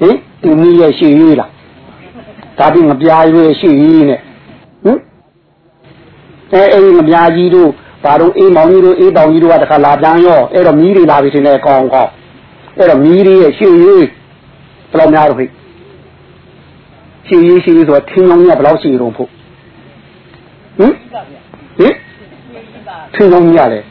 [0.00, 1.50] ဟင်သူမိရဲ့ရှေ့ရေးလား
[2.58, 4.20] ဒါပြီးငပြားရွေးရှေ့ရေးနဲ့
[4.84, 4.98] ဟင်
[6.52, 7.70] အဲအဲ့ဒီငပြားကြီးတို့
[8.04, 12.10] ဘာတို့အေးမောင်ကြီးတို့အေးတောင်ကြီးတို့ကတခါလာပြန်ရောအဲ့တော့မီးတွေလာပြီထင်တယ်ကောင်းကောင်း
[12.78, 14.04] အဲ့တော့မီးတွေရဲ့ရှေ့ရေး
[14.90, 15.46] ဘယ်လောက်များတော့ဖိ
[17.28, 19.28] ရှေ့ရေးရှေ့ရေးဆိုတော့ထင်းကြောင်းကြီးကဘယ်လောက်ရှေ့ရုံဖို့
[20.78, 21.24] ဟင်ဟင်
[23.14, 23.84] ထင်းကြောင်းကြီးရတယ်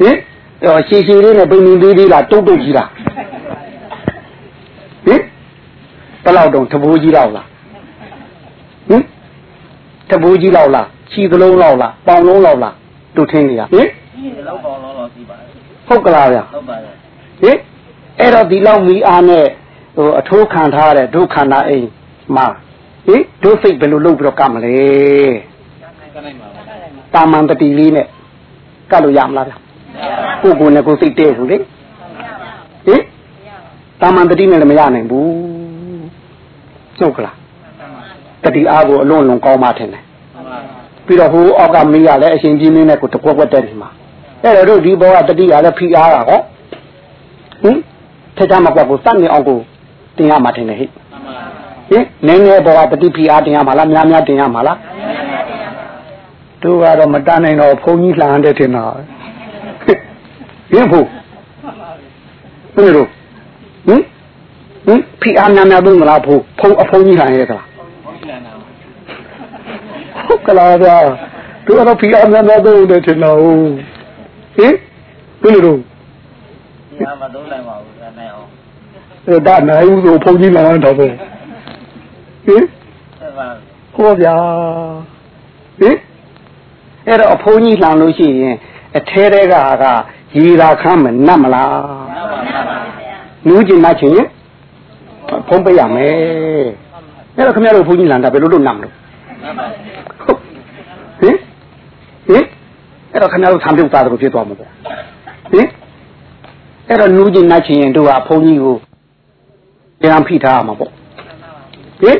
[0.00, 0.16] ဟင်
[0.62, 2.88] တော့ရှေ့ရှေ့လေးနဲ့ပိန်ပိန်သေးသေးလားတုတ်တုတ်ကြီးလား
[5.06, 5.20] ဟင်
[6.24, 7.46] ဘယ်လောက်တုံးတဘိုးကြီးလောက်လား
[8.88, 9.02] ဟင်
[10.10, 12.74] တဘိုးကြီးလောက်လားခြီသလုံးလောက်လားပေါင်လုံးလောက်လား
[13.16, 15.48] တို့ထင်းနေရဟင်ဒီလောက်ပေါင်းလုံးတော့ပြီးပါတယ်
[15.88, 16.94] ဟုတ်ကလားဗျဟုတ်ပါတယ်
[17.42, 17.58] ဟင်
[18.20, 19.44] အဲ့တော့ဒီလောက်မီအားနဲ့
[19.96, 21.88] ဟိုအထိုးခံထားတဲ့ဒုက္ခနာအိမ်
[22.36, 22.46] မှာ
[23.06, 24.76] ဟင်ဒုစိတ်ဘယ်လိုလုပ်ပြီးတော့ကမလဲ
[26.14, 26.62] ကနိုင်ပါပါ
[27.14, 28.06] တာမန်တတိလေးနဲ့
[28.90, 29.54] ကတ်လို့ရမလားဗျ
[30.42, 31.60] ကိုယ်ကိုယ်နဲ့ကိုယ်စိတ်တည့်ဘူးလေဟ
[32.94, 33.02] င်
[34.00, 35.28] တာမန်တတိနဲ့လည်းမရနိုင်ဘူး
[36.98, 37.36] ဟုတ်ကလား
[38.44, 40.02] တတိအားကိုအလွန်လွန်ကောင်းမှထင်တယ်
[41.06, 43.88] ပြီးတော့ဟိုအောက်ကမေးရလဲအရှင်ကြီးမင်းနဲ့ကိုတကွက်ကွက်တက်နေမှာ
[44.42, 46.40] အဲ့တော့တို့ဒီဘောကတတိရလဲဖိအားတာဟော
[47.62, 47.78] ဟင်
[48.36, 49.58] ထက်ကြမှာကွက်ကိုစနေအောင်ကို
[50.16, 50.86] တင်ရမှာထင်တယ်ဟိ
[51.90, 54.78] ဟင်နည်းနည်းဘောကတတိဖိအားတင်ရမှာလားများများတင်ရမှာလား
[56.66, 58.84] တို့ကတော့မတတ်နိုင်တော့ဘုန်းကြီးလှမ်းတဲ့ထင်တာ
[60.72, 61.06] ဟင်ဖို့
[62.74, 63.06] ဘယ်လို
[63.86, 64.02] ဟင်
[64.86, 67.66] ဟင်ဖိအားများများသုံးမလားဖို့ဖုံအဖုံကြီးလှမ်းရဲ့ကလား
[70.26, 70.96] ဟုတ်ကလားဗျာ
[71.64, 74.74] သူကတော့ဖီအားများများသုံးတယ်ထင်တော့ဟင်
[75.42, 75.84] ဘယ်လိုတော့ဒီ
[77.00, 78.48] မှာမသုံးနိုင်ပါဘူးကနိုင်အောင်
[79.26, 81.06] အဲ့ဒါနိုင်ဦးဆိုဖုန်ကြီးလာတော့ပဲ
[82.46, 82.64] ဟင်
[83.20, 83.54] တမန်
[83.94, 84.36] ဟောဗျာ
[85.80, 85.96] ဟင်
[87.06, 88.56] အဲ့တော့အဖုန်ကြီးလှန်လို့ရှိရင်
[88.98, 89.84] အထဲတဲကက
[90.36, 91.76] ရေသာခမ်းမနတ်မလား
[92.14, 92.76] နားပါပါပါ
[93.48, 94.28] နူးကျင်မှချင်းရင်
[95.48, 96.66] ဖုံးပေးရမယ်
[97.36, 98.92] အဲ့တော့ခင်ဗျားတို့ဖုန်ကြီးလှန်တာဘယ်လိုလုပ်နတ်မလို့
[99.44, 99.64] နားပါ
[100.26, 100.38] ဟုတ်
[101.20, 101.36] ဟင်
[102.28, 102.44] ဟင်
[103.12, 104.70] အဲ့တော့ခင်ဗျားတို့ဆံပြုတ်သားတယ်လို့ဖြစ်သွားမှာပေါ့
[105.52, 105.68] ဟင်
[106.88, 108.74] အဲ့တော့နူးကျင်နှက်ချင်ရင်တို့ကဘုန်းကြီးကို
[110.00, 110.90] ပြန်ဖိထားရမှာပေါ့
[112.00, 112.18] ဟင်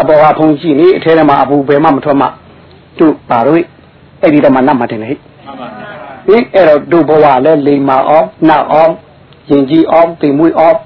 [0.00, 2.26] အပေါ်ကဘုန်းကြီးနေအထဲထဲမှာအပူဘယ်မှမထွက်မှ
[2.98, 3.75] တို့ပါတော့
[4.22, 5.66] အဲ့ဒီတော့မှနတ်မှတင်လေဟိနားပါ
[6.26, 8.92] ဟင်အဲ့တော့တို့ဘဝလည်းလိမ္မာအောင်နှောက်အောင်
[9.50, 10.78] ယင်ကြီးအောင်သိမ်မွေးအောင်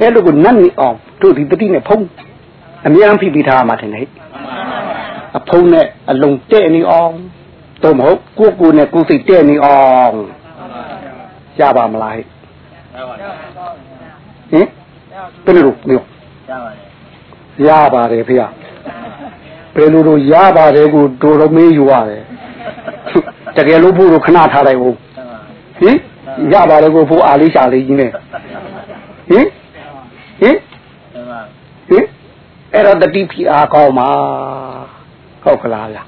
[0.00, 2.06] အဲ့လိုကိုနတ်နေအောင်တို့ဒီတတိနဲ့ဖုံး
[2.86, 4.06] အများအားဖိပြီးထားရမှာတင်လေဟိ
[5.38, 7.14] အဖုံးနဲ့အလုံးတဲ့နေအောင်
[7.82, 10.16] တော့မဟုတ်ကိုကိုနဲ့ကိုစိတ်တဲ့နေအောင်
[11.60, 12.24] ရပါမလားဟဲ့
[12.94, 13.14] နားပါ
[14.52, 14.66] ဟင်
[15.44, 16.06] ဘယ်လိုမျိုး
[16.50, 16.88] ရပါတယ်
[17.66, 18.34] ရပါတယ်ဖေ
[19.78, 22.22] ဘယ်လိုလိုရပါတယ်ကိုတို့တော့မေးယူရတယ်
[23.56, 25.42] တကယ်လို့ဖို့တော့ခဏထားလိုက်ဦးတမန်
[25.78, 25.96] ဟင်
[26.52, 29.46] ရပါတယ်ကိုဖို့အားလေးရှာလေးကြီးနဲ့ဟင်
[30.40, 30.56] ဟင်
[31.14, 31.44] တမန်
[31.88, 32.04] ဟင်
[32.72, 34.08] အဲ့တော့တတိဖီအားကောင်းပါ
[35.44, 35.98] ဟုတ်ကလားဗျ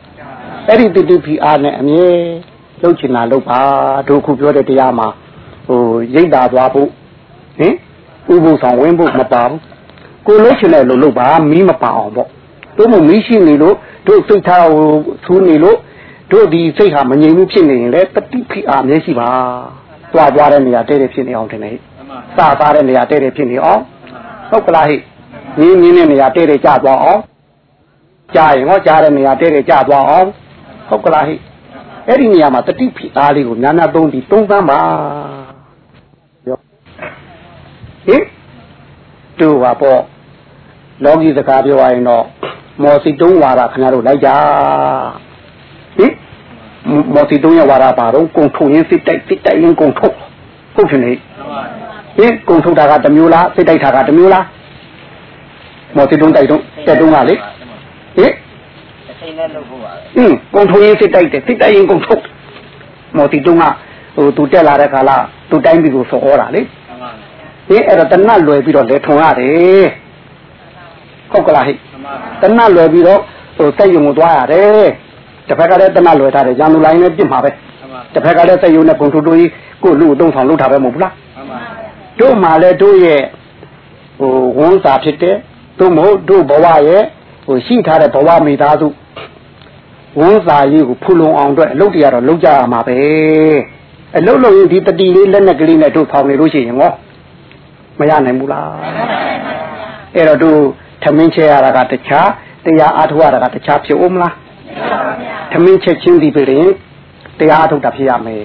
[0.68, 2.08] အဲ့ဒီတတိဖီအားနဲ့အမြဲ
[2.80, 3.60] လှုပ်ချင်တာလှုပ်ပါ
[4.08, 5.08] တို့ခုပြောတဲ့တရားမှာ
[5.66, 5.80] ဟို
[6.14, 6.88] ရိတ်တာသွားဖို့
[7.58, 7.74] ဟင်
[8.32, 9.58] ဥပုသ်ဆောင်ဝင်ဖို့မပါဘူး
[10.26, 12.30] ကိုလှုပ်ချင်တဲ့လှုပ်လှုပ်ပါမီးမပါအောင်ပေါ့
[12.76, 14.86] တို့မမီးရှိနေလို့တို့စိတ်ထားဟို
[15.24, 15.78] သူးနေလို့
[16.32, 19.28] တို့ဒီစိတ်ဟာမငြိမ်ဘူးဖြစ်နေရင်လေတတိဖိအားမျက်ရှိပါ
[20.12, 21.76] တွားသွားတဲ့နေရာတဲ့တဲ့ဖြစ်နေအောင်တင်နေစ
[22.38, 23.82] သားတဲ့နေရာတဲ့တဲ့ဖြစ်နေအောင်
[24.50, 24.96] ဟုတ်ကလားဟိ
[25.60, 27.20] နင်းနင်းတဲ့နေရာတဲ့တဲ့ကြသွားအောင်
[28.34, 30.28] ကြားရင်ဟောကြားတဲ့နေရာတဲ့တဲ့ကြသွားအောင်
[30.88, 31.34] ဟုတ်ကလားဟိ
[32.06, 34.80] အဲ့ဒီနေရာမှာတတိဖိအားလေးကိုညာနာသုံးပြီးသုံးသမ်းပါ
[36.44, 36.58] ပြော
[38.06, 38.16] ဟိ
[39.40, 40.00] တို့ပါပေါ့
[41.04, 42.24] လောကီစကားပြောရရင်တော့
[42.82, 44.28] မော်စီတုံးဝါရခင်ဗျားတို့လိုက်ကြ
[45.98, 46.06] ဟိ
[47.14, 50.10] မော်စီတုံးရဝါရပါတော့ကုံထုံရင်းစစ်တိုက်စစ်တိုက်ရင်ကုံထုံ
[50.74, 51.12] ဟုတ်တယ်လေ
[52.16, 54.44] ဟိကုံထုံတာကတစ်မျိုးလားစစ်တိုက်တာကတစ်မျိုးလား
[55.96, 58.26] မော်စီတုံးတိုက်တော့တက်တုံးကလေဟိ
[59.10, 62.16] အချိန်နဲ့လုပ်ဖို့ပါပဲအင်းကုံထုံရင်းစစ်တိုက်တယ်စစ်တိုက်ရင်ကုံထုံ
[63.16, 63.64] မော်စီတုံးက
[64.16, 65.16] ဟိုသူတက်လာတဲ့ခါလာ
[65.50, 66.60] သူတိုင်းပြည်ကိုစောဩတာလေ
[67.68, 69.88] ဟိအဲ့တော့တနတ်လွယ်ပြီးတော့လေထုံရတယ်
[71.32, 71.74] ဟုတ်ကလားဟိ
[72.42, 73.20] တနတ်လွယ်ပြီးတော့
[73.56, 74.88] ဟိုစိတ်ယုံကိုသွားရတယ်
[75.48, 77.50] တစ်ဖက်ကလည်းတနတ်လွယ်ထားတယ်ရန်သူလိုင်းနဲ့ပြစ်မှာပဲ
[78.14, 79.50] တစ်ဖက်ကလည်းစိတ်ယုံနဲ့ပုံထူတူကြီး
[79.82, 81.14] ကိုလူအုံဆောင်လုပ်ထားပဲမဟုတ်ဘူးလား
[82.20, 83.22] တို့မှလည်းတို့ရဲ့
[84.18, 85.36] ဟိုဝန်စာဖြစ်တဲ့
[85.78, 87.02] တို့မဟုတ်တို့ဘဝရဲ့
[87.46, 88.88] ဟိုရှိထားတဲ့ဘဝမိသားစု
[90.20, 92.96] ဝန်စာရေးကိုဖူလုံအောင်အတွက်အလုပ်တရားတော့လုပ်ကြရမှာပဲ
[94.18, 96.90] အလုပ်လုပ်ရင်ဒီတတိလေးလက်နဲ့ကလေးနဲ့တို့ဆောင်နေလို့ရှိရင်ဟော
[97.98, 98.68] မရနိုင်ဘူးလား
[100.14, 100.60] အဲ့တော့တို့
[101.02, 102.28] ထမင်းချဲရတာကတခြား
[102.64, 104.34] တရားအားထုတ်ရတာကတခြားဖြစ်ဦးမလား
[105.52, 106.66] ထမင်းချက်ချင်းဒီပြင်
[107.38, 108.44] တရားအားထုတ်တာဖြစ်ရမယ်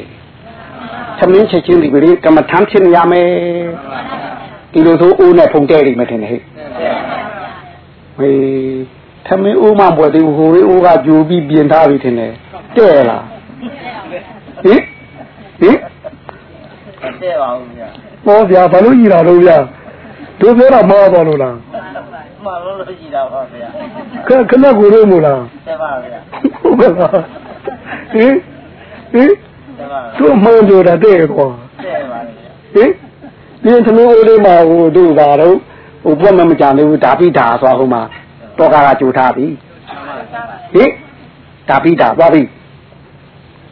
[1.20, 3.30] ထမင်းချက်ချင်းဒီပြင်ကမ္မထမ်းဖြစ်ရမယ်
[4.72, 6.41] ဒီလိုဆိုအိုးနဲ့ဖုန်တဲ့နေမှထင်တယ်ဟဲ့
[8.20, 8.82] ဟေး
[9.28, 12.32] ထမင်းအိုးမှပွဲသေးဟိုအိုးကကြိုပြီးပြင်ထားပြီထင်တယ်
[12.76, 13.24] တဲ့လား
[14.63, 14.82] ဟင်
[15.62, 15.78] ဟင်
[17.02, 17.88] မတည့်ပါဘူးဗျာ
[18.26, 19.58] ဟောဗျာဘာလို့ကြီးတာတော့ဗျာ
[20.39, 21.56] တို့ပြောတာမှားပါလို့လား
[22.45, 23.67] မှန်လို့လို့ရှိတာပါဗျာ
[24.28, 26.19] ခက်ခဏကိုလို့မို့လားတည့်ပါဗျာ
[26.62, 27.08] ဟုတ်ကဲ့ပါ
[28.13, 28.34] ဟင်
[29.13, 29.32] ဟင်
[29.78, 31.48] တည့်ပါသူ့မှန်ပြောတာတဲ့ကွာ
[31.84, 32.91] တည့်ပါဗျာဟင်
[33.63, 35.56] ဒီသမီးအိုးလေးမှာဟိုတို့ပါတော့
[36.04, 38.02] ဟိုဘွက်မမကြံသေးဘူးဓာပိဓာသွားဟိုမှာ
[38.58, 39.45] တောကာကကြိုထားပြီ
[40.74, 40.91] ဟင်
[41.69, 42.41] ဓာပိဓာသွားပြီ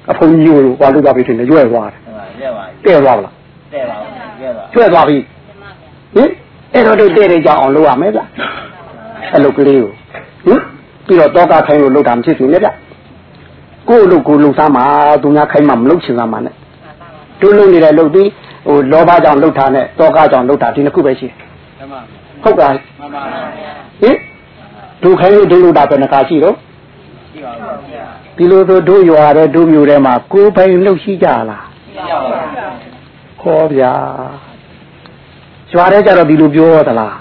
[0.10, 2.00] အဖုန်ကြီးကိုဘာလို့သွားပြီထင်တယ်ရွဲ့သွားတယ်
[2.40, 3.34] တည့်ပါရဲ့တဲ့သွားပါလား
[3.74, 5.18] တည့်ပါဘူးရဲ့ပါကျွဲ့သွားပြီ
[6.16, 6.30] ဟင်
[6.74, 8.22] အဲ့တော့တို့တဲ့တဲ့ကြောင်အောင်လုပ်ရမယ်ဗျ
[9.36, 9.92] အလုပ်ကလေးကို
[10.46, 10.60] ဟင်
[11.06, 12.70] ပြီးတော့တောကခိုင်းလို့လုပ်တာမဖြစ်ဘူးလေဗျ
[13.90, 14.86] ကိုယ့်လုပ်ကိုယ်လုပ်သားမှာ
[15.22, 16.56] သူများခိုင်းမှမလုပ်ချင်သားမှာနဲ့
[17.42, 18.30] တို့လုပ်နေတဲ့လုပ်ပြီး
[18.68, 21.36] ဟိုလောဘကြောင့်လုပ်တာနဲ့တောကကြောင့်လုပ်တာဒီနှစ်ခုပဲရှိတယ်
[22.44, 23.24] ဟုတ်ကဲ့မှန်ပါ
[23.58, 24.16] ဗျာဟင်
[25.04, 26.56] ဒုခိုင်းလို့ဒုလုပ်တာပဲနှခါရှိတော့
[27.34, 28.06] ရှိပါဘူးဗျာ
[28.38, 32.68] ဒီလိုဆိုတို့ရွာတဲ့တို့မျိုးထဲမှာကိုယ်ပိုင်လုပ်ရှိကြလားရှိပါဘူးဗျာ
[33.42, 33.94] ခေါ်ဗျာ
[35.74, 37.16] ရွာထဲကြတော့ဒီလိုပြောသလား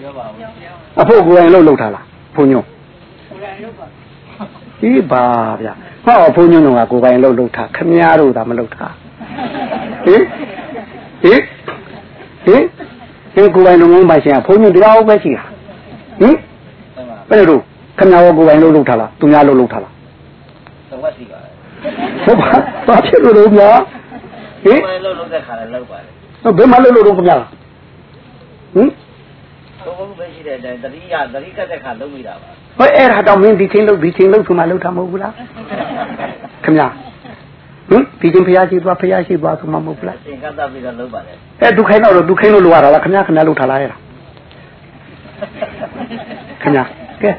[0.00, 0.46] ပြောပါဘူး
[1.00, 2.04] အဖို့ကိုယ်တိုင်လှုပ်လှုပ်ထားလား
[2.36, 2.62] ဘုံညုံ
[4.80, 5.24] ဒီပါ
[5.60, 5.72] ဗျာ
[6.04, 8.92] ဟောဘုံညုံကကိုယ်ပိုင်လှုပ်လှုပ်ထားခမည်းတော်သာမလှုပ်ထား
[10.04, 10.22] ဟင်
[11.22, 11.40] ဟင်
[12.44, 12.62] ဟင်
[13.34, 15.44] ဒီကိုယ်ပိုင်လုပ်ငန်းပိုင်ရှင်ကဘုံညုံတရားပဲရှိတာ
[16.20, 17.62] ဟင်တည့်ပါဘယ်လိုတို့
[17.98, 19.92] ခမည်းတော်ကိုယ်ပိုင်လှုပ်လှုပ်ထားလားသူများလှုပ်လှုပ်ထားလား
[20.90, 21.50] သဝက်စီပါလေ
[22.24, 22.48] ဟုတ်ပါ
[22.86, 23.70] ဘာဖြစ်လို့လဲဗျာ
[24.64, 26.21] ဟင်ဘယ်လိုလုပ်တဲ့ခါလဲလောက်ပါလေ
[26.58, 27.46] ဘယ်မှာလှုပ်လို့တော့ခင်ဗျာဟင်
[29.84, 35.32] ဘုံဘုံပဲရှိတဲ့အတိုင်းတတိယတတိကတဲ့ခါလုံးမိတာပါဟဲ့အဲ့ဒါတော့မင်းဒီချင်းလှုပ်ဒီချင်းလှုပ်ဆိုမှလှုပ်တာမဟုတ်ဘူးလား
[36.64, 36.86] ခင်ဗျာ
[37.90, 43.96] ဟင်ဒီချင်းဖျားရှိသွားဖျားရှိသွားဆိုမှမဟုတ်ဘူးလားသင်္ကတပြီးတော့လုံးပါလေအဲဒုခိုင်းတော့ဒုခိုင်းလို့လိုရတာလားခင်ဗျာခင်ဗျာလှုပ်ထားလားအဲ့ဒါ
[46.62, 46.84] ခင်ဗျာ
[47.22, 47.30] ကဲ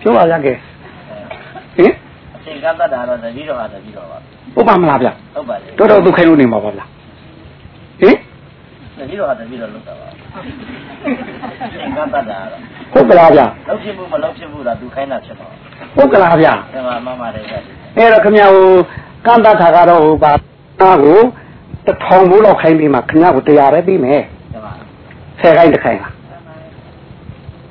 [0.00, 0.52] ပြောပါရကဲ
[1.76, 1.92] ဟင်
[2.44, 4.18] သင်္ကတတာတော့တတိတော့ဟာတတိတော့ပါ
[4.54, 6.82] ဟုတ်ပါမလားဗျဟုတ်ပါလေတော်တော်ဒုခိုင်းလို့နေမှာပါဗျ
[9.12, 10.16] ဟင်တတိတော့ဟာတတိတော့လုံးတာပါသ
[11.84, 12.60] င်္ကတတာတော့
[12.92, 15.50] ဟုတ်ကလားဗျလောက်ဖြစ်မှုမလောက်ဖြစ်မှုလားသူခိုင်းတာဖြစ်တော့
[15.96, 17.56] ဟုတ်ကလားဗျဒီမှာမမလေးပဲ
[17.96, 18.68] အဲ့တော့ခင်ဗျာဟို
[19.26, 20.32] ကန့်တတ်တာကတော့ဟိုပါ
[20.80, 21.18] အားကို
[21.86, 24.20] တထောင်ဘိုးလောက်ခိုင်းပြီးမှခင်ဗျာကိုတရားပဲပြီးမယ်
[24.52, 24.72] ဒီမှာ
[25.40, 26.12] ဆယ်ခိုင်းတစ်ခိုင်းလား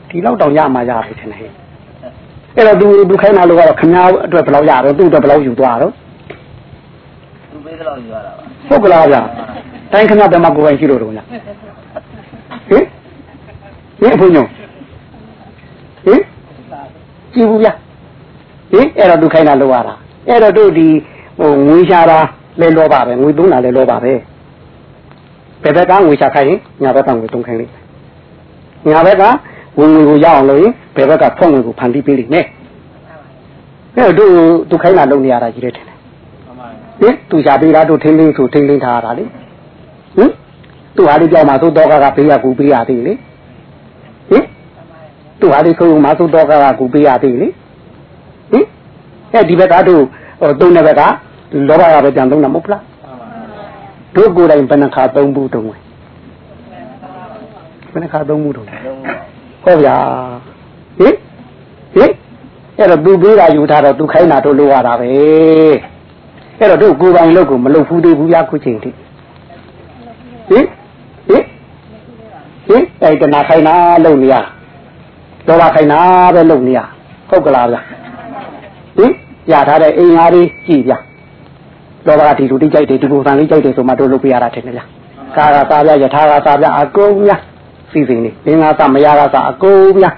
[0.10, 1.51] ဒီလောက်တောင်ရမှာရပြီထင်တယ်ဟဲ့
[2.56, 5.93] အဲ့တော့သူသူခိုင်းတာလို့ကတော့ခင်ဗျားအတွက်ဘယ်လောက်ရတော့သူ့အတွက်ဘယ်လောက်ယူသွားတော့
[7.51, 9.17] သူပေးတော့ယူရတာပါဟုတ်ကလားဗျ
[9.91, 12.86] တိုင်းခင်ဗျားဘယ်မှာကိုယ်ပိုင်ရှိလို့တော့ညဟင်
[13.99, 14.45] ဟင်အဖိုးညုံ
[16.06, 16.21] ဟင်
[17.34, 17.69] ကြည့်ဘူးဗျ
[18.71, 19.93] ဟင်အဲ့တော့သူခိုင်းတာလို့ရတာ
[20.27, 20.88] အဲ့တော့တို့ဒီ
[21.39, 22.19] ဟိုငွေရှာတာ
[22.62, 24.13] လဲလောပါပဲငွေသုံးတာလဲလောပါပဲ
[25.63, 27.84] ဘယ်ဘက်ကငွေရှာခိုင်းရင်ညာဘက်ကငွေသုံးခိုင်းလိမ့်မယ်
[28.89, 29.23] ညာဘက်က
[29.80, 32.45] ဝင်ငွေကိုရအောင်လို့ရင်ဘယ်ဘက်ကဖွင့်ငွေကိုဖန်တီးပေးလိမ့်မယ်
[33.95, 34.32] အဲ့တော့တို့
[34.69, 36.67] သူခိုင်းတာလုပ်နေရတာကြီးတယ်ထင်တယ်မှန်ပါ
[37.01, 39.25] ဟင်သူရှာပေးတာတို့ထင်းထင်းဆိုထင်းထင်းထားရတာလေ
[40.17, 40.32] ဟင်
[40.95, 43.13] သူဟာလေးကြောက်မှာသို့တော့ကကပေးရကူပေးရသေးလေ
[44.32, 44.47] ဟင်ဟ
[45.39, 47.47] သူဟာလေးခုံမသုတော်ကကကူပေးရသေးလေ
[48.52, 48.65] ဟင်
[49.34, 50.04] အဲဒီဘက်ကတို့
[50.41, 51.02] ဟိုသုံးတဲ့ဘက်က
[51.67, 52.84] လောဘကပဲကြံသုံးတာမဟုတ်လား
[54.15, 55.82] တို့ကိုယ်တိုင်ဘယ်နှခါသုံးဘူးတုံးဝင်
[57.91, 59.95] ဘယ်နှခါသုံးဘူးတုံးဟုတ်ဗျာ
[61.00, 61.15] ဟင်
[61.95, 62.12] ဟင်
[62.78, 65.08] အဲ့တော့သူပေးတာယူထားတော့သူခိုင်းတာတို့လိုရတာပဲ
[66.60, 68.89] အဲ့တော့တို့ကိုယ်ပိုင်လုပ်ကိုမလုပ်ဘူးသေးဘူးဗျာခုချိန်ထိ
[70.49, 70.65] ဟင်
[71.27, 71.43] ဟင်
[72.67, 73.75] ဟင်အဲ့တနာခိုင်းတာ
[74.06, 74.36] လုပ်နေရ
[75.47, 76.01] လောဘခိုင်းတာ
[76.34, 76.80] ပဲလုပ်နေရ
[77.30, 77.82] ဟုတ်ကလားဗျာ
[78.97, 79.12] ဟင်
[79.51, 80.97] ရထားတဲ့အိမ်အားလေးကြည်ဗျာ
[82.08, 84.86] လောဘကဒီလူတိကြိုက်တယ်ဒီလိုဆန်လေးကြိုက်တယ်ဆိုမှတို့လုပ်ပြရတာထင်တယ်ဗျာ
[85.38, 87.41] ကာကစားပြယထာကစားပြအကုန်များ
[87.91, 90.13] စီစဉ်နေသင်္ဃာသမယကစားအကုန်များ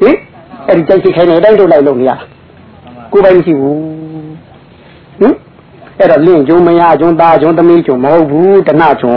[0.00, 0.16] ဟင်
[0.68, 2.12] အဲ့ဒီကြိုက်စိတ်ခိုင်းနေတိုင်းတို့လိုက်လုပ်နေရ
[3.12, 4.03] ကိုယ်ပိုင်မရှိဘူးဟင်
[5.98, 9.16] အဲ့တော့လင့်ကျုံမရကျုံသားကျုံသမီးကျုံမဟုတ်ဘူးတဏှကျုံ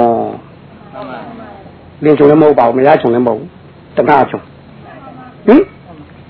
[2.04, 3.50] လင့်ကျုံလည်းမဟုတ်ပါဘူးမရကျုံလည်းမဟုတ်ဘူး
[3.98, 4.42] တဏှကျုံ
[5.48, 5.62] ဟင်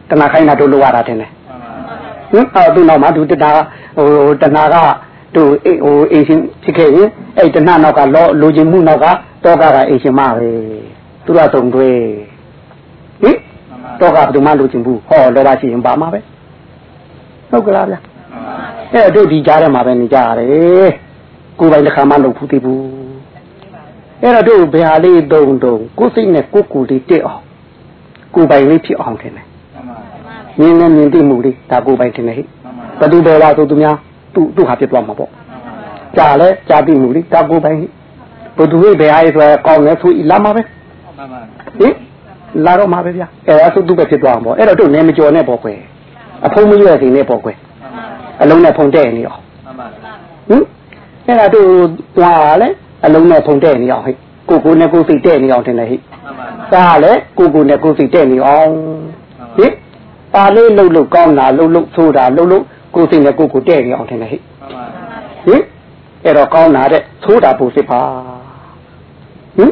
[0.09, 1.29] တဏှခိုင်းတာတို့လုပ်ရတာတင်တယ်
[2.31, 3.47] ဟင်အဲ့ဒီနောက်မှာသူတဏှ
[3.97, 4.07] ဟို
[4.41, 4.75] တဏှက
[5.35, 5.49] တို့
[5.83, 9.05] ဟိုအရှင်ဖြစ်ခဲ့ရင်အဲ့တဏှနောက်ကလောလိုချင်မှုနောက်က
[9.43, 10.49] တောကကအရှင်မပဲ
[11.25, 11.89] သူတို့သုံးတွေ
[13.21, 13.37] ဟင်
[13.99, 16.19] တောကဘယ်သူမှလိုချင်ဘူးဟောလောဘရှိရင်ပါမှာပဲ
[17.51, 17.99] ဟုတ်ကလားဗျာ
[18.93, 20.89] အဲ့တို့ဒီကြားထဲမှာပဲနေကြရတယ်
[21.59, 22.81] ကိုယ်ပိုင်တစ်ခါမှလုပ်ဘူးသေးဘူး
[24.21, 27.43] အဲ့တော့တို့ဘယ်ဟာလေးတုံတုံကိုယ်စိတ်နဲ့ကိုယ်ကိုယ်လေးတက်အောင်
[28.33, 29.45] ကိုယ်ပိုင်လေးဖြစ်အောင်ထင်တယ်
[30.59, 32.43] မြင်နဲ့မြင်သိမှုလေးဒါကိုယ်ပိုင်ထင်တယ်ဟိ
[32.99, 33.95] ဘယ်သူဘယ်လာဆိုသူများ
[34.33, 35.31] သူ့သူ့ဟာဖြစ်သွားမှာပေါ့
[36.17, 37.85] ကြာလဲကြာပြီမှုလေးဒါကိုယ်ပိုင်ဟိ
[38.57, 40.61] ဘယ်သူဟိဘယ်ဟာရေးဆိုကောင်းလဲဆိုဤလာမှာပဲ
[41.79, 41.93] ဟင်
[42.65, 45.77] လာတော့မှာပဲဗျအဲ့ဒါဆိုသူ့ပဲဖြစ်သွားမှာပေါ့အဲ့တော့တို့နေမကြော်နဲ့ပေါ့ကွယ်
[46.45, 47.57] အဖုံးမရွက်စီနဲ့ပေါ့ကွယ်
[48.41, 49.41] အလုံးနဲ့ဖုန်တဲ့နေအောင်
[50.49, 50.63] ဟင်
[51.25, 51.69] အဲ့ဒါတို့
[52.17, 52.67] သွားလဲ
[53.05, 54.11] အလုံးနဲ့ဖုန်တဲ့နေအောင်ဟိ
[54.49, 55.97] ကိုကိုနဲ့ကိုစိတ်တဲ့နေအောင်တင်တယ်ဟိ
[56.73, 58.71] သားလဲကိုကိုနဲ့ကိုစိတ်တဲ့နေအောင်
[59.57, 59.73] ဟင်
[60.33, 64.37] ပါလေးလှုပ်လှုပ်ကောင်းတာလှုပ်လှုပ်ဆိုတာလှုပ်လှုပ်ကိုစိတ်နဲ့ကိုကိုတဲ့နေအောင်တင်တယ်ဟိ
[65.45, 65.61] ဟင်
[66.23, 68.01] အဲ့တော့ကောင်းတာတဲ့သိုးတာပူစစ်ပါ
[69.57, 69.71] ဟင်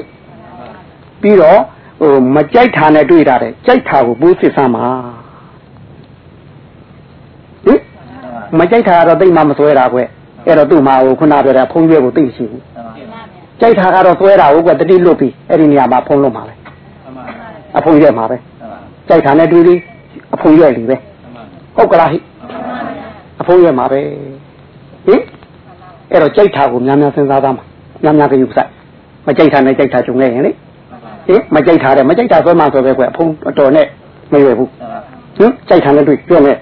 [1.21, 1.59] ပြီးတော့
[2.01, 4.87] ဟိုမကြိုက်တာနဲ့တွေ့တာတဲ့ကြိုက်တာကိုပူစစ်စမ်းပါ
[7.65, 7.79] ဟင်
[8.59, 9.99] မကြိုက်တာကတော့သိမှမစွဲတာကွ
[10.45, 12.63] အဲ့တော့သူ့မှာဟိုခုနပြောတဲ့ဖုံးရွက်ကိုသိရှိဘူး
[13.59, 16.53] ကြိုက်တာကတော့စွဲတာဟုတ်ကွတတိလွတ်ပြီးအဲ့ဒီနေရာမှာဖုံးလို့မှာပဲ
[17.77, 18.37] အဖုံးရွက်မှာပဲ
[19.07, 19.79] ကြိုက်တာနဲ့တွေ့ပြီး
[20.33, 20.95] အဖုံးရွက်လီပဲ
[21.75, 22.17] ဟုတ်ကလားဟိ
[23.41, 23.99] အဖုံးရွက်မှာပဲ
[25.07, 25.21] ဟင်
[26.11, 27.65] အဲ့တော့ကြိုက်တာကိုများများစဉ်းစားသားမှာ
[28.03, 28.69] များများကြည့်ဥဆိုင်
[29.27, 30.51] မကြိုက်တာနဲ့ကြိုက်တာကြုံခဲ့ရင်လေ
[31.27, 33.87] ဟင်မကြိုက်တာတဲ့မကြိုက်တာဆွဲမှဆိုပဲကွအဖုံးတော်နဲ့
[34.31, 34.69] မရွယ်ဘူး
[35.37, 36.57] ဟင်ကြိုက်တာနဲ့တွေ့ပြောနဲ့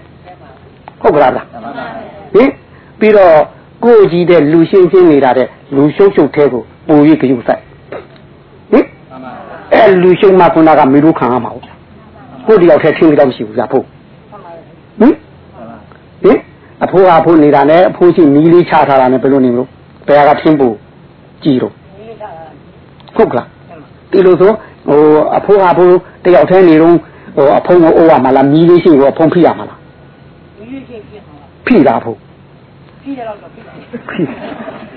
[1.04, 2.50] ဟုတ်ကလားဟင်
[3.00, 3.36] ပြီးတော့
[3.84, 7.62] ကိုယ်ကြီးတဲ့လူရှင်းရှင်းနေတာတဲ့လူရှုပ်ရှုပ်သေးကိုပူ၍ကြည့်ဆိုင်
[8.72, 8.86] ဟင်
[9.74, 11.66] အဲလူရှုပ်မှခုနကမီးလို့ခံရမှာဟုတ်
[12.48, 13.84] ကိုတယောက်တည်းထင်းတော့မရှိဘူးဗျာဖို့
[15.00, 15.13] ဟင်
[16.24, 16.39] ဟင်
[16.84, 19.70] အဖိုးအဖိုးနေတာနဲ့အဖိုးရှိမီးလေးချထားတာနဲ့ဘယ်လိုနေမလို့
[20.08, 20.76] ဘယ်ကထင်းဖို့
[21.44, 21.74] ကြည်တော့
[23.16, 23.48] ဟုတ်ကလား
[24.12, 24.52] ဒီလိုဆို
[24.88, 25.02] ဟို
[25.38, 26.96] အဖိုးအဖိုးတယောက်တည်းနေတော့
[27.36, 29.83] ဟိုအဖုံးကိုအိုးရမှာလားမီးလေးရှိကိုအဖုံးဖိရမှာလားမီးလေးရှိ
[31.67, 32.17] ဖိတာဖို့
[33.04, 33.47] ဖိတယ်တော့ဖိ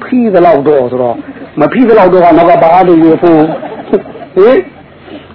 [0.05, 1.16] ဖိတယ်တော့ဆိုတော့
[1.61, 2.31] မဖိတယ်တော့ကတော့ဘာ
[2.88, 3.40] လို့ရဖို့
[4.37, 4.59] ဟင်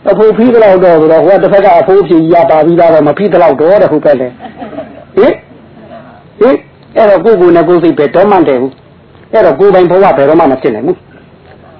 [0.10, 4.28] အဖိုးဖိတယ်တော့ဆိုတော့ဟိုတစ်ဖက်ကအဖိုးဖြည်ရပါပြီးတော့မဖိတယ်တော့တော့တဲ့ဟုတ်ပဲလေ
[5.18, 5.34] ဟင်
[6.40, 6.58] ဟင်
[6.98, 8.74] အဲ့တော့ကိုကိုနဲ့ကိုစိတ်ပဲတော့မှန်တယ်ဘူး
[9.34, 10.98] အဲ့တော့ကိုပိုင်ဘဝဘယ်တော့မှမဖြစ်နိုင်ဘူး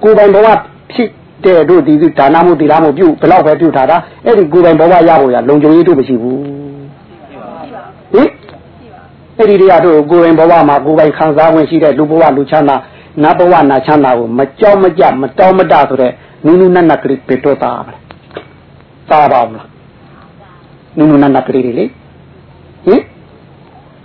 [0.02, 0.48] ကိုပိုင်ဘဝ
[0.92, 1.08] ဖြစ်
[1.44, 6.40] တဲ့တို့ဒီဒါနမှုတိလာမှုပြုဘယ်တော့ပဲပြုထားတာအဲ့ဒီကိုပိုင်ဘဝရဖို့ရလုံခြုံရေးတို့မရှိဘူး
[8.14, 8.28] ဟင်
[9.38, 12.76] အဲ့ဒီတရားတို့ကိုယ်ပိုင်ဘဝမှာကိုယ်ပိုင်ခံစားဝင်ရှိတဲ့လူဘဝလူချမ်းသာ
[13.22, 16.12] နတ်ဘဝနာချမ်းသာကိုမကြောက်မကြမတောင်းမတဆိုတဲ့
[16.44, 17.94] နုနုနတ်နတ်ကလေးပေတော့သားပါ
[19.10, 19.68] သားပါမလား
[20.96, 21.86] နုနုနတ်နတ်ကလေးတွေလေ
[22.86, 23.02] ဟင်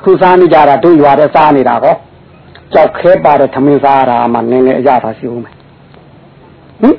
[0.04, 1.96] ခုစားနေကြတာတို့ရွာတဲ့စားနေတာကော
[2.74, 5.56] ကြောက်ခဲပါတဲ့ထမင်းစားတာမှနည်းနည်းအရသာရှိဦးမယ်
[6.82, 6.96] ဟင်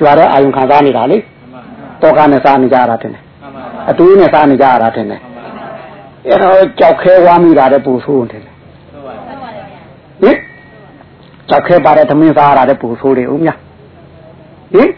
[0.00, 1.18] ရွာတဲ့အာယုံခံစားနေတာလေ
[2.02, 3.22] တောကနဲ့စားနေကြတာတင်တယ်
[3.90, 5.20] အတူနဲ့စားနေကြတာတင်တယ်
[6.26, 10.36] အဲ့တော့ကြောက်ခဲဝါမိတာတဲ့ပူဆိုးတယ်ဟင်
[11.48, 13.50] ကြောက်ခဲပါတဲ့ထမင်းစားရတဲ့ပူဆိုးတယ်ဦးမြ
[14.74, 14.90] ဟင်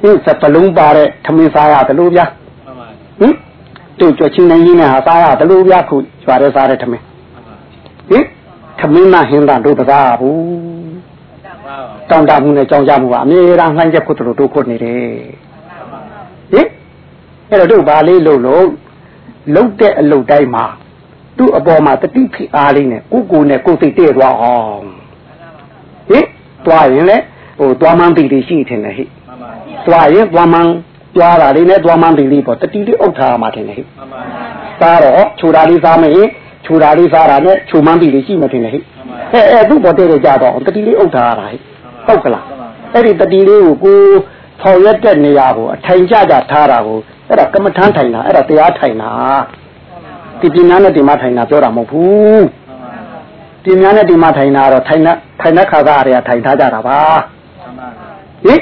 [0.00, 2.26] ဟင်စပလုံးပါတဲ့ထမင်းစားရတယ်လို့ဗျာ
[3.20, 3.34] ဟင်
[4.00, 7.04] တို့ကြွချင်းနေရင်းနဲ့ဟာစားရတယ်လို့ဗျာခုကျွာတဲ့စားတဲ့ထမင်း
[8.10, 8.24] ဟင်
[8.80, 10.78] ထမင်းမဟင်းတာတို့ပစားဘူး
[12.10, 15.02] တောင်းတမှုနဲ့ကြောင်းကြမှုကအမြဲတမ်းနှိုင်းချက်ခုတို့တို့ခုနေတယ်
[16.52, 16.68] ဟင်
[17.48, 18.66] အဲ့တော့တို့ဘာလေးလို့လို့
[19.54, 20.66] လုတ်တဲ့အလုတ်တိုင်းမှာ
[21.38, 24.86] သူ့အပေါ်မှာတတိဖိအားလေးနဲ့ကိုကိုနဲ့ကိုစိတ်တည့်သွားအောင်
[26.10, 26.26] ဟင်
[26.66, 27.16] တွားရင်လေ
[27.58, 29.04] ဟိုတွားမှန်းတိတိရှိထင်တယ်ဟိ
[29.86, 30.72] တွားရင်တွားမှန်း
[31.16, 33.84] ကြွားတာလေးနဲ့သွားမှန်းပြီးလေးပေါ့တတိလေးအုပ်ထားမှထင်တယ်ဟိ
[34.80, 36.28] စားတော့ခြူတာလေးစားမရင်
[36.64, 38.80] ခြူတာလေးစားတာနဲ့ခြူမှန်းပြီးလေးရှိမှထင်တယ်ဟိ
[39.32, 41.56] အဲအဲသူ့ပေါ်တဲ့ကြတော့တတိလေးအုပ်ထားရတာဟိ
[42.06, 42.44] ဟုတ်ကလား
[42.94, 44.00] အဲ့ဒီတတိလေးကိုကို
[44.62, 49.12] ဆောင်ရက်တဲ့နေရာကိုအထိုင်ကြကြထားတာကို အဲ့ဒါကမ္မထမ်းထိုင်တာအဲ့ဒါတရားထိုင်တာ
[50.40, 52.46] ဒီပြင်းများနဲ့ဒီမှာထိုင်တာပြောတာမဟုတ်ဘူး
[53.64, 56.98] ပြင်းများနဲ့ဒီမှာထိုင်တာတော့ထိုင်တဲ့ထိုင်တဲ့ခါသားအရာထိုင်ထားကြတာပါ
[58.44, 58.60] ဟင်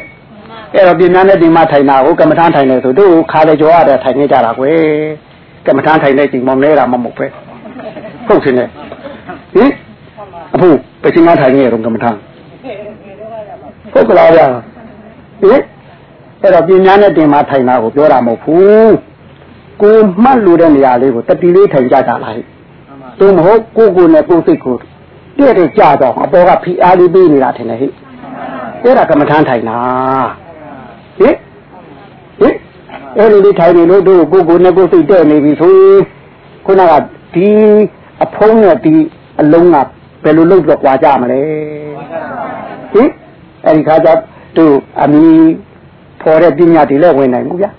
[0.75, 4.81] အဲ့တော့ပြင်းများနဲ့ဒီမှာထိုင်တာကိုကမ္မထမ်းထိုင်တယ်ဆိုတို့ခါလေကြောရတဲ့ထိုင်နေကြတာကွယ်
[5.67, 7.27] ကမ္မထမ်းထိုင်တဲ့ချိန်မောင်နေတာမမဟုတ်ပဲ
[8.27, 8.69] ဟုတ်ရှင်နဲ့
[9.55, 9.71] ဟင်
[10.55, 10.69] အခု
[11.03, 12.19] ပချင်းမထိုင်နေရုံကမ္မထမ်း
[13.93, 14.47] ဟုတ်ကလားဗျာ
[15.43, 15.63] ဟင်
[16.47, 18.97] အဲ့တော့ပြင်းများနဲ့တင်မှာထိုင်တာကိုပြောတာမဟုတ်ဘူး
[19.83, 22.35] ကိုမှတ်လို့တဲ့နေရာလေးကိုတတိလေးထိုင်ကြကြလား
[23.21, 24.77] သို့မဟုတ်ကိုကိုနဲ့ကိုစိတ်ကို
[25.39, 27.89] တည့်တဲ့ကြတော့အပေါ်ကဖိအားလေးပေးနေတာထင်တယ်ဟိ
[28.83, 29.79] အဲ့ဒါကမ္မထမ်းထိုင်တာ
[31.19, 31.35] ဟင်
[32.41, 32.55] ဟင်
[33.19, 35.75] အဲ့လိုလေးထိုင်နေလို့တို့ကိုကိုနဲ့ကိုစိတ်တဲ့နေပြီဆို
[36.67, 36.93] ခုနက
[37.35, 37.49] ဒီ
[38.25, 38.95] အဖုံးနဲ့ဒီ
[39.41, 39.77] အလုံးက
[40.25, 41.41] ဘယ်လိုလုပ်တော့ကြွားကြမလဲ
[42.93, 43.11] ဟင်
[43.65, 44.09] အဲ့ဒီခါကျ
[44.57, 45.25] တို့အမီ
[46.27, 47.71] ဖော်တဲ့ပညာတွေလည်းဝင်နိုင်ဘူးဗျာ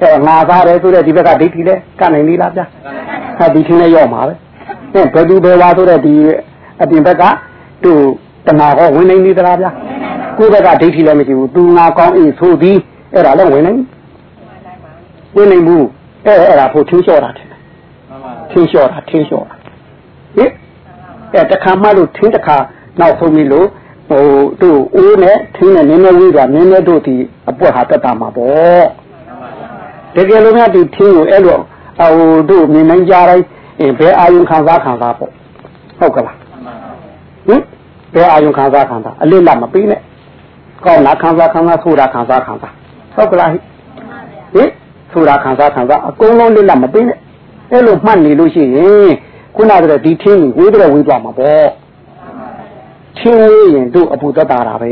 [0.00, 2.64] အဲငါသားတယ်ဆိုတဲ့ဒီဘက်ကဒိဋ္ဌိလည်းကနိုင်သေးလားဗျာ
[3.38, 4.34] ဟာဒီထင်းလည်းရောက်မှာပဲ
[4.94, 6.14] အဲဘယ်သူဘယ်ဝါဆိုတဲ့ဒီ
[6.82, 7.22] အပြင်ဘက်က
[7.84, 8.00] တို့
[8.46, 9.70] တဏှာဟောဝင်နိုင်သေးသလားဗျာ
[10.38, 12.78] ကိုယ့်ဘက်ကဒိဋ္ဌိလည်းမရှိဘူးသူငါကောင်းအေးဆိုပြီး
[13.14, 13.80] အဲ့ဒါလည်းဝင်နိုင်
[15.36, 15.86] ဝင်နိုင်ဘူး
[16.24, 17.46] အဲအဲ့ဒါဖို့ထင်းလျှော့တာတယ်
[18.50, 19.56] ထင်းလျှော့တာထင်းလျှော့တာ
[20.36, 20.50] ဟင်
[21.34, 22.56] အဲတခါမှလို့ထင်းတခါ
[23.00, 23.66] နောက်ဆုံးပြီလို့
[24.08, 24.26] ဟို
[24.62, 27.14] တို့အိုးနဲ့ထင်းနဲ့နည်းနည်းဝေးသွားနည်းနည်းတို့ဒီ
[27.48, 28.86] အပွက်ဟာတက်တာမှာပေါ့
[30.14, 31.58] တကယ်လို့များဒီထင်းကိုအဲ့လို
[31.98, 33.44] ဟိုတို့မြင်နိုင်ကြတိုင်း
[33.98, 35.30] ဘယ်အာယုံခံစားခံစားပေါ့
[35.98, 36.36] ဟုတ်ကလား
[37.46, 37.62] ဟင်
[38.14, 40.00] ဘယ်အာယုံခံစားခံစားအလစ်လက်မပေးနဲ့
[40.84, 42.72] ကောင်းလားခံစားခံစားဆိုတာခံစားခံစား
[43.14, 43.62] ဟုတ်ကလားဟင်
[45.12, 47.18] ဆိုတာခံစားခံစားအကုန်လုံးလစ်လက်မပေးနဲ့
[47.72, 49.10] အဲ့လိုမှတ်နေလို့ရှိရင်
[49.56, 51.66] ခုနကတည်းကဒီထင်းကိုဝေးတော့ဝေးသွားမှာပေါ့
[53.18, 54.88] ချင်းဝေးရင်တို့အပူသက်တာတာပဲ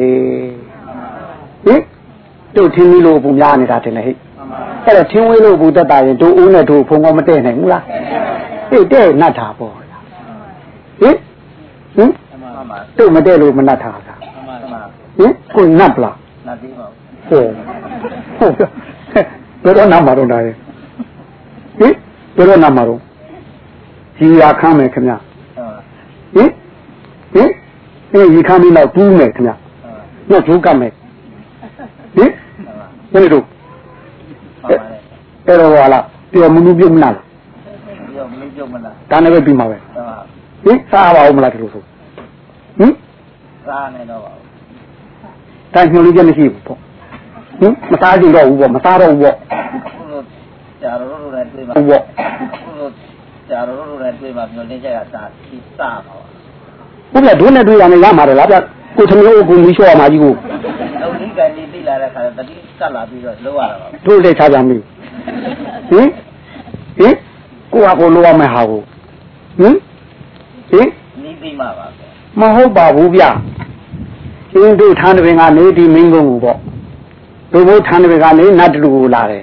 [1.67, 1.81] ဟင်
[2.57, 4.17] တို့ထင်းကြီးလို့အပူများနေတာတင်လေဟဲ့
[4.85, 7.83] အဲ့တော့ထင်းဝေးလို့အပူသက်တာရင်တို့ဦးနဲ့တို့ဖုံကောမတည့်နိုင်ဘူးလား
[8.71, 9.75] ဟေ့တဲ့နတ်တာပေါ့
[11.01, 11.17] ဟင်
[11.97, 12.11] ဟင်
[12.99, 14.09] တို့မတည့်လို့မနတ်တာက
[15.19, 16.87] ဟင်ကိုနတ်ပလားနတ်သေးပါ
[17.29, 17.49] ဟုတ်
[18.39, 18.53] ဟုတ်
[19.65, 20.55] ဘယ်တော့နာမှာတော့ဒါရဲ့
[21.79, 21.95] ဟင်
[22.37, 23.01] ဘယ်တော့နာမှာတော့
[24.17, 25.13] ကြီးရခမ်းမယ်ခင်ဗျ
[26.35, 26.51] ဟင်
[27.35, 27.51] ဟင်
[28.15, 29.53] အဲရီခမ်းပြီးတော့တူးမယ်ခင်ဗျ
[30.29, 30.93] ညှို့ကျိုးကတ်မယ်
[32.17, 32.31] ဟင်
[33.13, 33.45] ဘယ်လိုတို့
[35.47, 39.77] အဲ့တော့ဟာလားပြောမမှုပြုတ်မလားပြောမင်းပြုတ်မလားဒါနဲ့ပဲပြီးမှာပဲ
[40.65, 41.83] ဟင်စားပါဦးမလားဒီလိုဆို
[42.79, 42.93] ဟင်
[43.67, 44.31] စားနေတော့ပါ
[45.75, 46.79] ဒါညှို့လေးချက်မရှိဘူးပေါ့
[47.61, 49.37] ဟင်မစားကြည့်တော့ဘူးပေါ့မစားတော့ဘူးပေါ့
[49.97, 50.21] ခုလို
[50.83, 52.03] ကြာတော့လို့လည်းတွေ့ပါဟုတ်ပေါ့
[52.63, 52.89] ခုလို
[53.51, 56.24] ကြာတော့လို့လည်းတွေ့ပါမျိုးလင်းချက်ကစားပြီးစားပါ
[57.15, 58.57] ဘုရားဒုနဲ့တွေ့ရမယ်ရမှာတယ်လားဗျ
[58.97, 60.33] ကိုသမီးကိုကိုမီးလျှော့မှာကြီးကို
[61.03, 64.77] လုံးဒီကန်ကြီးသိလာတဲ့ခါတတိကတ်လာပြီးတော့လောရတာပါတို့လက်ချကြပြီ
[65.91, 66.09] ဟင်
[66.99, 67.15] ဟင်
[67.73, 68.81] ကိုဟာကိုလိုရမယ်ဟာကို
[69.61, 69.75] ဟင်
[70.71, 70.89] ဟင်
[71.23, 71.85] နီးပြီးမှပါပဲ
[72.41, 73.23] မဟုတ်ပါဘူးဗျ
[74.55, 76.59] အင်းတို့ထန်းတပင်ကနေဒီမင်းကုန်းကိုပေါ့
[77.53, 79.43] တို့ဘိုးထန်းတပင်ကနေနတ်တူကိုလာတယ်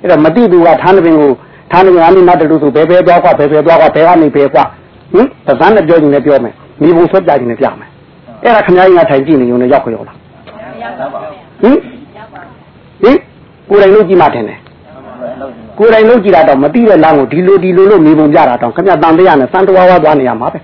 [0.00, 1.30] အဲ့တော့မတိသူကထန်းတပင်ကို
[1.70, 4.64] ထန်းတပင်ကနေနတ်တူဆိုဘယ်ဘယ်သွားကွာဘယ်ဘယ်သွားကွာဘယ်ကနေဘယ်ကွာ
[5.14, 7.88] ဟင်ပဇန်းနဲ့ပြောနေလည်းပြောမယ် မိဘဆွတ်ပြနေလည်းပြမယ်
[8.42, 10.18] အဲ့ဒါခင်ဗျားကြီးကထိုင်ကြည့်နေုံနဲ့ရောက်ခရောက်လား
[11.00, 11.76] တော့ပါဟင်
[13.02, 13.18] ဟင်
[13.68, 14.58] ကိုယ်တိုင်လို့ကြည့်မှထင်တယ်
[15.40, 20.58] လုံးကိုယ်တိုင်လုံးကြည့်တာတော့မတိတဲ့လမ်းကိုဒီလိုဒီလိုလို့မိဘုံပြတာတော့ခင်ဗျာတန်တရားနဲ့စံတော်ဝါသွားနေရမှာပဲ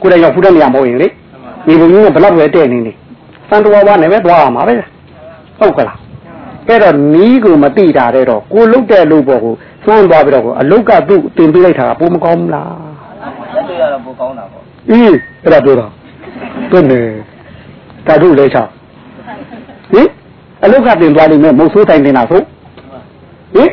[0.00, 1.08] ကိုယ်တိုင်ရောက်ဖူးတဲ့နေရာမဟုတ်ရင်လေ
[1.66, 2.92] မိဘုံကြီးကဘလောက်ပဲတဲ့နေနေ
[3.48, 4.74] စံတော်ဝါနဲ့ပဲသွားရမှာပဲ
[5.58, 5.98] ဟုတ်ကလား
[6.68, 12.70] အဲ့တော့နီးကိုမတိတာတဲ့တော့ကိုလုတ်တဲ့လူပေါ်ကိုစွန့်သွားပြီးတော့အလုတ်ကသူ့တင်ပေးလိုက်တာကပိုမကောင်းဘူးလား
[13.54, 15.86] လက်တွေ့ရတော့ပိုကောင်းတာပေါ့ အေးအဲ့ဒါပြောတာ
[16.70, 16.98] တွေ့နေ
[18.06, 18.58] တာတို့လဲချ
[19.92, 20.08] ဟင်
[20.64, 23.70] အလုတ်ကတင်သွားလိမ့်မယ်မုတ်ဆိုးတိုင်တင်တာဆိုဟင်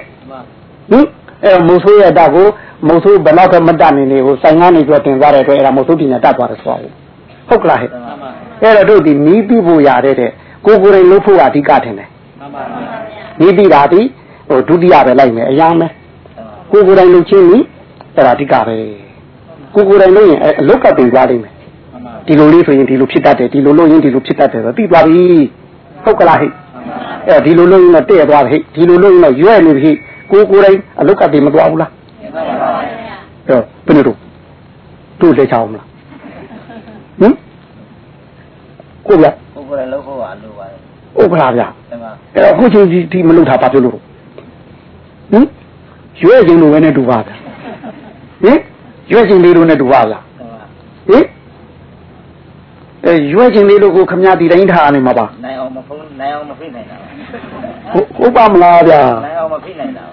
[0.92, 1.06] ဟင်
[1.44, 2.48] အဲမုတ်ဆိုးရတာကို
[2.88, 6.82] မုတ်ဆိုးဘယ်တော့မှမတတ်နေနေကိုဆိုင်ကနေပြောတင်သွားတဲ့အတွက်အဲ့ဒါမုတ်ဆိုးပညာတတ်သွားတယ်ဆိုတော့
[7.50, 7.90] ဟုတ်ကလားဟဲ့
[8.62, 10.32] အဲ့တော့တို့ဒီနီးပြီးဖို့ရတဲ့တဲ့
[10.66, 12.10] ကိုကိုယ်တိုင်လုပ်ဖို့အဓိကထင်တယ်
[13.40, 14.02] နီးပြီးတာဒီ
[14.50, 15.92] ဟိုဒုတိယပဲလိုက်မယ်အရာမယ်
[16.72, 17.64] ကိုကိုယ်တိုင်လုပ်ချင်းနီး
[18.16, 19.07] အဲ့ဒါအဓိကပဲ
[19.78, 21.54] ကိုကိုယ်တိုင်လုပ်ရင်အလုတ်ကတင်သွားလိမ့်မယ်
[22.28, 25.24] ဒီလိုလေးဆိုရင်ဒီလိုဖြစ်တတ်တယ်ဒီလိုလုပ်ရင်ဒီလိုဖြစ်တတ်တယ်ဆိုသိသွားပြီ
[26.04, 26.52] ဟုတ်ကလားဟဲ့
[27.28, 29.92] အဲဒီလိုလုပ်ရင်တော့တဲ့သွားပြီဒီလိုလုပ်ရင်တော့ရွဲ့နေပြီ
[30.32, 34.18] ကိုကိုယ်တိုင်အလုတ်ကတင်မသွားဘူးလားအဲ့ဘယ်လိုတို့
[35.22, 35.86] တို့လက်ချအောင်မလား
[37.22, 37.34] ဟင်
[39.08, 44.00] ကိုဗျကိုယ်ကလည်းလုံးဖို့ပါလိုပါတယ်ဩဟုတ်ကလားဗျာတမန်အဲ့တော့အခုချိန်ဒီဒီမလုပ်တာဘာဖြစ်လို့လဲ
[45.32, 45.46] ဟင်
[46.22, 47.36] ရွေးခြင်းလိုပဲနဲ့တူပါဗျာ
[48.44, 48.60] ဟင်
[49.12, 50.66] ရွေးခြင်းလေးလိုနဲ့တူပါဗျာတမန်
[51.10, 51.26] ဟင်
[53.06, 56.98] အဲရွေးခြင်းလေးလိုကိုခမရဒီတိုင်းထားနေမှာပါနိုင်အောင်မဖုံးနိုင်အောင်မဖိနိုင်တာ
[57.94, 60.04] ဟုတ်ဟုတ်ပါမလားဗျာနိုင်အောင်မဖိနိုင်တာ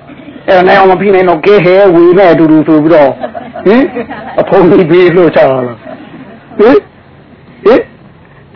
[0.49, 3.11] အဲ့တော့နိုင်အောင်မဖိနိုင်တော့ကဲဟဲဝေနဲ့အတူတူဆိုပြီးတော့
[3.67, 3.83] ဟင်
[4.41, 5.79] အဖုံးကြီးပြေးလို့ချတာလား
[6.59, 6.79] ဟင်
[7.65, 7.81] ဟင်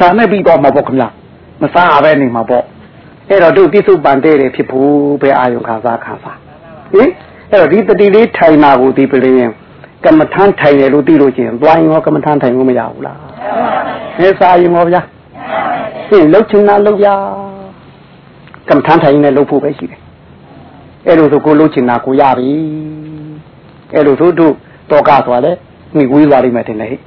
[0.01, 1.09] ဒါနဲ့ပြီးတော့မှာပေါ့ခင်ဗျာ
[1.63, 2.65] မစားပဲနေမှာပေါ့
[3.29, 6.39] အဲ့တော့တို့ပြစ္ဆုတ်ပန်တဲ့တယ်ဖြစ်ဖို့ပဲအာယုခံစားခံစား
[6.93, 7.09] ဟင်
[7.51, 9.53] အဲ့တော့ဒီတတိလေးထိုင်တာကိုဒီပလင်း
[10.05, 13.19] ကမ္မထမ်းထိုင်တယ်လို့သိလို့ချင်းသွားရင်ရောကမ္မထမ်းထိုင်လို့မရဘူးလား
[14.19, 15.03] ဟဲ့စားရင်ရောဗျာ
[16.09, 17.09] ဟင်လှုပ်ချင်တာလှုပ်ရ
[18.69, 20.01] ကမ္မထမ်းထိုင်နေလှုပ်ဖို့ပဲရှိတယ်
[21.07, 22.53] အဲ့လိုဆိုကိုလှုပ်ချင်တာကိုရပြီ
[23.95, 24.55] အဲ့လိုဆိုတို့
[24.91, 25.53] တော့ကသွားလဲ
[25.95, 27.01] မိဝေးသွားလိမ့်မယ်ထင်တယ်ဟဲ့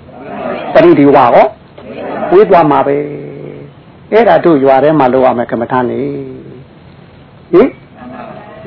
[0.73, 1.47] ပရိဒီဝါရော
[2.31, 2.95] ဝေးသွားမှာပဲ
[4.11, 5.99] အဲ့ဒါတို့ရွာထဲမှာလှုပ်ရမယ်ကမ္မထမ်းနေ
[7.53, 7.69] ဟင်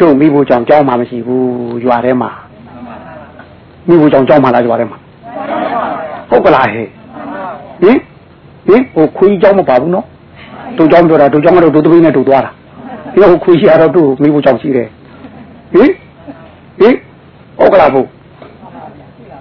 [0.00, 2.30] တို့မိဖို့ကြောင့်ကြောင်းမှမရှိဘူးရွာထဲမှာ
[3.88, 4.98] မိဖို့ကြောင့်ကြောင်းမှလားရွာထဲမှာ
[6.30, 6.86] ဟုတ်ကလားဟဲ့
[7.82, 7.98] ဟင်
[8.66, 10.06] ဟင်ဟိုခွေးကြောင်းမပါဘူးနော်
[10.78, 12.50] တို့ကြောင်းပြောတာတို့ကြောင်းကတော့တို့တပိနဲ့တို့သွားတာ
[13.14, 14.88] ဒီဟိုခွေးရှိရတော့တို့မိဖို့ကြောင့်ရှိတယ်
[15.72, 15.90] ဟင်
[16.80, 16.94] ဟင်
[17.58, 18.00] ဟုတ်ကလားဘု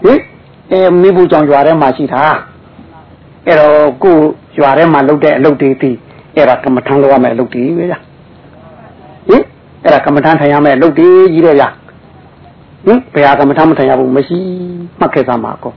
[0.03, 0.19] ဟင်
[0.71, 2.23] အဲမိဖို့ကြောင့်ရွာထဲမှာရှိတာ
[3.47, 4.15] အဲ့တော့ကို
[4.57, 5.91] ရွာထဲမှာလုပ်တဲ့အလုပ်တွေဒီ
[6.35, 7.99] အဲ့ဒါကမ္မထမ်းလုပ်ရမယ့်အလုပ်တွေပဲဗျာ
[9.29, 9.43] ဟင်
[9.83, 11.69] အဲ့ဒါကမ္မထမ်းထိုင်ရမယ့်အလုပ်တွေကြီးတယ်ဗျာ
[12.85, 14.37] ဟင်ဘယ်ဟာကမ္မထမ်းမထိုင်ရဘူးမရှိ
[14.99, 15.73] မှတ်ခဲ့သမှာကော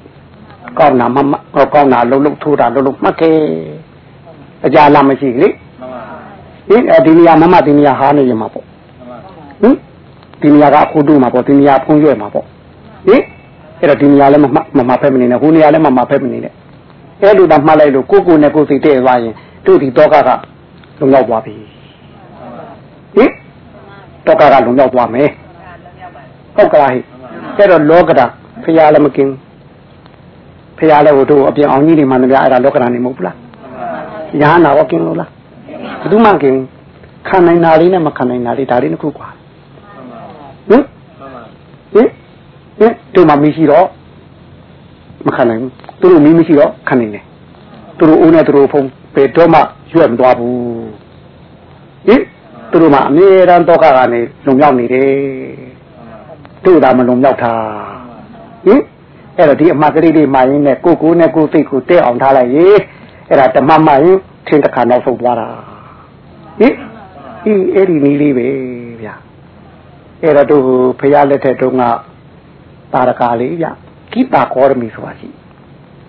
[0.79, 3.37] ကောင်းတာမမဟောကောင်းတာလှုပ်လှုပ်ထိုးတာလှုပ်လှုပ်မှတ်ခဲ့
[4.65, 6.03] အကြလားမရှိလေတမန်
[6.69, 9.21] ဟင်အဲဒီနေရာမမဒီနေရာဟာနေရမှာပေါ့တမန်
[9.61, 9.75] ဟင်
[10.41, 12.47] ဒီနေရာကအခုတို့မှာပေါ့ဒီနေရာဖုံးရွက်မှာပေါ့
[13.09, 13.23] ဟင်
[13.81, 16.53] အဲ့တော့ဒီနေရာလည်းမမမမဖက်မနေနဲ့ဟိုနေရာလည်းမမဖက်မနေနဲ့
[17.23, 19.35] အဲ့လိုသာမှတ်လိုက်လို့ကိုကိုနဲ့ကိုစိတ်တဲ့သွားရင်
[19.67, 20.31] တို့ဒီတော့ကက
[20.99, 21.55] လုံလောက်သွားပြီ
[23.17, 23.31] ဟင်
[24.27, 25.29] တော့ကကလုံလောက်သွားမယ်
[26.56, 27.00] ဟုတ်ကလားဟိ
[27.58, 28.26] အဲ့တော့လောကတာ
[28.64, 29.28] ဖရာလည်းမกิน
[30.78, 33.36] ဖရာလည်းဟိုတို့အပြင်အောင်ကြီးတွေမှလည်းအဲ့ဒါလောကတာနေမဟုတ်ဘူးလား
[34.42, 35.30] ညာနာတော့กินလို့လား
[36.02, 36.56] ဘယ်သူမှกิน
[37.28, 39.30] ခံနိုင်တာလေးနဲ့မခံနိုင်တာလေးဒါလေးတစ်ခုกว่า
[40.70, 40.84] ဟင်
[41.20, 41.46] တမန်
[41.94, 42.08] ဟင်
[42.80, 43.88] ဟင်တို့မှမရှိတော့
[45.28, 47.24] မခံနိုင်ဘူးသူတို့မီးမရှိတော့ခံနိုင်တယ်
[47.98, 49.60] သူတို့အိုးနဲ့သူတို့ဖုံးဘယ်တော့မှ
[49.94, 50.56] ရွက်မသွားဘူး
[52.08, 52.22] ဟင်
[52.72, 55.65] သူတို့မှအမြဲတမ်းတော့ကကနေလုံမြောက်နေတယ်
[56.67, 57.55] တို့သာမလုံမြောက်တာ
[58.67, 58.83] ဟင်
[59.37, 62.67] အဲ့တော့ဒီအမှတ်ကလေးလေးမှရင်နဲ့ကိုကိုနဲ့ကိုစိတ်ကိုတဲ့အောင်ထားလိုက်ရေ
[63.29, 65.49] အဲ့ဒါဓမ္မမှရင်ထင်းတစ်ခါနောက်ဆုံးသွားတာ
[66.61, 66.75] ဟင်
[67.47, 68.47] အေးအဲ့ဒီနည်းလေးပဲ
[69.03, 69.15] ဗျာ
[70.23, 70.59] အဲ့တော့သူ
[71.01, 71.83] ဖရာလက်ထက်တုန်းက
[72.93, 73.67] တာရကာလေးဗျ
[74.13, 75.29] ကိတာကောရမီဆိုတာရှိ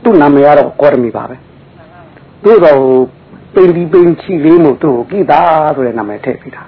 [0.04, 1.36] သူ့နာမည်ကတော့ကောရမီပါပဲ
[2.44, 2.80] သူတော့
[3.54, 5.40] ပိန်ဒီပိန်ချီလေးမို့သူ့ကိုကိတာ
[5.76, 6.64] ဆိုတဲ့နာမည်ထည့်ပေးတာ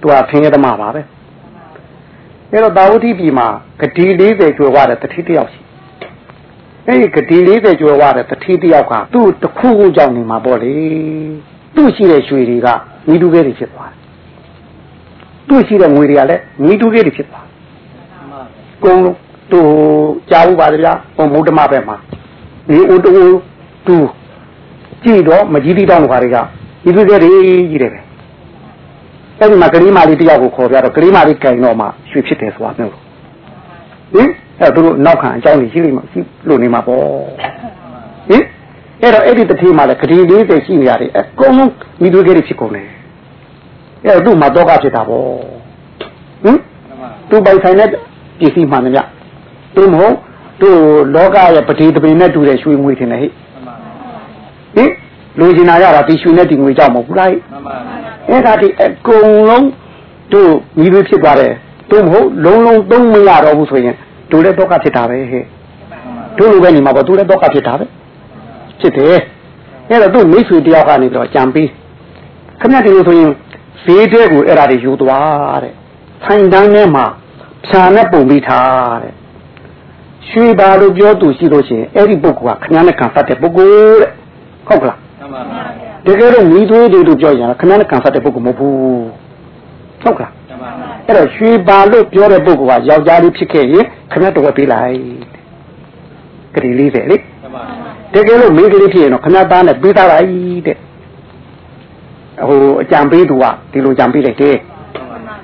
[0.00, 1.00] သူကဖင်းရသမားပါပဲ
[2.52, 3.46] အဲ့တော့တာဝတိပြည်မှာ
[3.80, 5.60] ဂတိ40ကျွယ်ဝတဲ့တတိတယောက်ရှိ
[6.86, 10.74] အဲ့ဒီဂတိ40ကျွယ်ဝတဲ့တတိတယောက်ကသူ့တစ်ခုခုကြောင့်နေမှာပေါ့လေ
[11.76, 12.68] သူ့ရှိတဲ့ရွှေတွေက
[13.08, 14.06] မိတူခဲတွေဖြစ်သွားတယ်
[15.48, 18.46] သူ့ရှိတဲ့ငွေတွေကလည်းမိတူကြီးတွေဖြစ်သွားတမန်
[18.84, 19.16] ကုန်းလုံး
[19.52, 19.60] သူ
[20.30, 21.96] ကြားဘူးပါဗျာဟိုမုဒ္ဓမဘက်မှာ
[22.68, 23.10] ဒီဥတူ
[23.86, 23.96] သူ
[25.04, 26.36] ကြည့်တော့မကြီးတိတောင်းလို့ခါတွေက
[26.84, 27.30] မိတူကြီးတွေ
[27.70, 28.00] ကြီးတယ်ပဲ
[29.40, 33.02] အဲ့ဒီမှာကလေးမလေးတယောက်ကိုခေါ်ပြတော့ကလေးမလေးကင်တော့မှရွှေဖြစ်တယ်ဆိုတာမျိုးလို့
[34.14, 34.30] ဟင်
[34.60, 37.02] အဲ့သူတို့နောက်ခံအကြောင်းကြီးရှိလိမ့်မယ်ရှိလို့နေမှာပေါ့
[38.28, 38.42] ဟင်
[39.02, 41.72] အဲ့တော့အဲ့ဒီတစ်ထီမှာလည်းဂတိ40ရှိနေရတယ်အကုန်လုံး
[42.02, 42.86] မိတူကြီးတွေဖြစ်ကုန်တယ်
[44.04, 45.26] အဲ့တော့သူ့မှာတော့ကဖြစ်တာပေါ့
[46.44, 46.56] ဟင်
[46.88, 49.00] တမန်သူပိုင်ဆိုင်တဲ့ပစ္စည်းမှန်တယ်ဗျ
[49.74, 50.14] သူမဟုတ်
[50.60, 50.68] သူ
[51.14, 53.30] လောကရဲ့ပတိတပင်နဲ့တူတဲ့ရွှေငွေထင်တယ်ဟိတ
[53.66, 53.78] မန်
[54.76, 54.90] ဟင်
[55.38, 57.80] လူကျင်နာရတာဒီရွှေနဲ့ဒီငွေကြောက်မဟုတ်ဘူးလားဟိတမန်
[58.28, 59.68] အဲ့ဒါဒီအကုန်လုံး
[60.32, 60.40] သူ
[60.78, 61.52] မိသွေးဖြစ်သွားတယ်
[61.90, 63.94] သူမဟုတ်လုံးလုံးသုံးမရတော့ဘူးဆိုရင်
[64.30, 65.44] သူလည်းတော့ကဖြစ်တာပဲဟဲ့
[66.36, 67.84] သူလိုပဲနေမှာပေါ့သူလည်းတော့ကဖြစ်တာပဲ
[68.80, 69.16] ဖြစ်တယ်
[69.88, 71.68] အဲ့တော့သူမိတ်ဆွေတယောက်ကနေပြီးတော့ကြံပြီး
[72.60, 73.30] ခဏတည်းလို့ဆိုရင်
[73.84, 75.74] ဈေးတဲ့ကိုအဲ့ဒါတွေယူသွားတဲ့
[76.24, 77.06] ဆိုင်တန်းထဲမှာ
[77.66, 79.14] ဖြာနဲ့ပုံပြီးထားတဲ့
[80.28, 84.10] ရွှေပါလို့ပြောသူရှိလို့ရှိရင်အဲ့ဒီပုဂ္ဂိုလ်ကခဏနဲ့ခံဖတ်တဲ့ပုဂ္ဂိုလ်တဲ့
[84.68, 84.98] ဟုတ်ကလား
[86.06, 89.06] တမန်တကယ်တော့မိသွေးတွေလို့ပြောရင်ခဏနဲ့ခံဖတ်တဲ့ပုဂ္ဂိုလ်မဟုတ်ဘူး
[90.02, 90.72] ဟုတ်ကလားတမန်
[91.06, 94.98] အဲ့တော့ရွှေပါလို့ပြောတဲ့ပုဂ္ဂိုလ်ကယောက်ျားလေးဖြစ်ခဲ့ရင်ခဏတော့ပေးလိုက်
[96.54, 97.20] ကလေးလေးပဲလေတ
[97.54, 97.66] မန်
[98.14, 100.26] တကယ်လို့မိန်းကလေးဖြစ်ရင်တော့ခဏသားနဲ့ပေးသားလိုက်
[100.66, 100.76] တဲ့
[102.48, 104.56] ဟိုအကြံပေးသူကဒီလိုကြံပေးလိုက်တယ်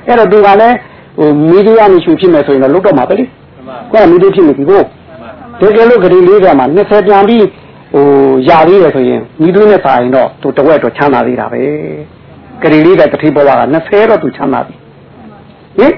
[0.06, 0.76] အဲ့တော့သူကလည်း
[1.18, 3.28] ဟိုမိဒီယာနဲ့ရွှေဖြစ်မယ်ဆိုရင်တော့လုတ်တော့မှာပဲလေတ
[3.66, 4.84] မန်ကိုယ်ကမိဒီဖြစ်နေပြီကိုတ
[5.22, 7.44] မန်တကယ်လို့ကလေးလေးကမှ20ပြန်ပြီး
[7.92, 8.06] ဟို
[8.48, 11.62] ຢာသေးတယ်ဆိုရင်မိသူနဲ့ပါရင်တော့သူတဝက်တော့ချမ်းသာသေးတာပဲ
[12.62, 14.74] ကလေးလေးတဲ့တတိဘဝက20တော့သူချမ်းသာပြီ
[15.78, 15.92] ဟင်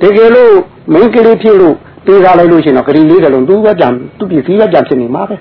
[0.00, 0.54] တကယ်လို့
[0.92, 1.74] မင်းကလေးဖြစ်လို့
[2.04, 5.36] ပြေးစားလိုက်လို့ရှိရင်တော့ကလေးလေးကလုံးသူပဲပြန်သူပစ္စည်းပဲပြန်ဖြစ်နေမှာပဲ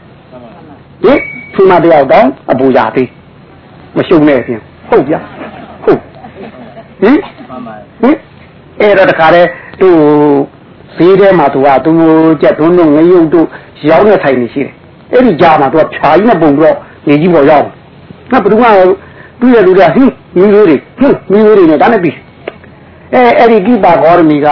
[1.03, 1.19] ဟင်
[1.55, 3.09] သူမတယောက်တော့အပူရသေး
[3.97, 5.19] မရှုံနဲ့ပြင်ဟုတ်ဗျာ
[5.83, 5.99] ဟုတ်
[7.01, 7.17] ဟင်
[7.49, 8.15] မှန်ပါဟင်
[8.79, 9.41] အဲ့တော့တခါလဲ
[9.79, 9.89] သူ
[10.97, 11.91] ဈေးထဲမှာသူကသူ
[12.41, 13.47] ကြက်သွန်းတို့ငရုတ်တို့
[13.89, 14.73] ရောင်းနေထိုင်နေရှိတယ်
[15.13, 16.75] အဲ့ဒီကြားမှာသူကဖြာကြီးနဲ့ပုံတော့
[17.07, 17.65] နေကြီးပေါ်ရောက်
[18.31, 18.67] ငါဘယ်သူမှ
[19.39, 22.15] သူ့ရဲ့လူတွေကဟင်းမီးလေးတွေဟင်းမီးလေးတွေနဲ့ဒါနဲ့ပြီး
[23.13, 24.47] အဲအဲ့ဒီကိပါဂေါရမီက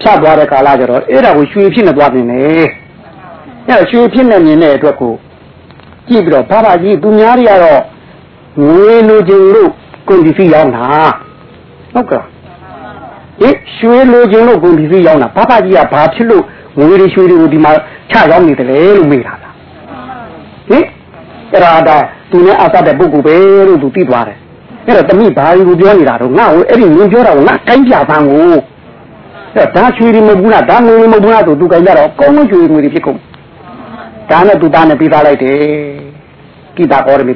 [0.00, 2.68] ဖြတ်သွားတဲ့ကာလကျတော့အဲ့ဒါကိုရွှေဖြစ်နေသွားနေတယ်
[3.68, 5.14] အဲ့ရွှေဖြစ်နေမြင်တဲ့အတွက်ကို
[6.08, 7.80] ကြည့်ပြီးတော့ဘာဘာကြီးသူများတွေကတော့
[8.60, 9.70] ငွေလိုချင်လို့
[10.08, 10.86] ကုန်ပစ္စည်းရောင်းတာ
[11.94, 12.22] ဟုတ်ကဲ့
[13.40, 16.44] ဟင်ရွှေလိုချင်လို့ကုန်ပစ္စည်းရောင်းတာဘာဘာကြီးကဘာဖြစ်လို့
[16.78, 17.72] ငွေတွေရွှေတွေကိုဒီမှာ
[18.10, 19.39] ချရောင်းနေတယ်လေလို့မေးတာလား
[20.70, 20.84] ဟင်
[21.52, 21.96] အဲ့ဒါဒါ
[22.30, 24.38] သူနဲ့အပ်တဲ့ပုဂ္ဂိုလ်ပဲလို့သူသိသွားတယ်
[24.86, 28.50] အဲ့တော့တမိဘာကြီးကိုပြောနေတာတော့ငါ့ကိုအဲ့ဒီငွေပြောတာကိုငါတိုင်းပြပန်းကို
[29.56, 33.18] အဲ့ဒါရွှေတွေမဟုတ်ဘူးလားဒါငွေမဟုတ်ဘူးလားဆိုသူကြိုင်ကြတော့အကုန်လုံးရွှေငွေတွေဖြစ်ကုန်
[34.30, 35.58] ဒါနဲ့သူသားနဲ့ပြီးသားလိုက်တယ်
[36.76, 37.34] ကိတာကောရမီ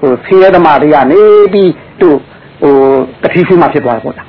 [0.00, 1.20] ဟိုဖေးသမားတွေကနေ
[1.52, 1.70] ပြီး
[2.00, 2.08] သူ
[2.62, 2.74] ဟို
[3.22, 4.28] တတိရှိမှဖြစ်သွားတယ်ပေါ့လား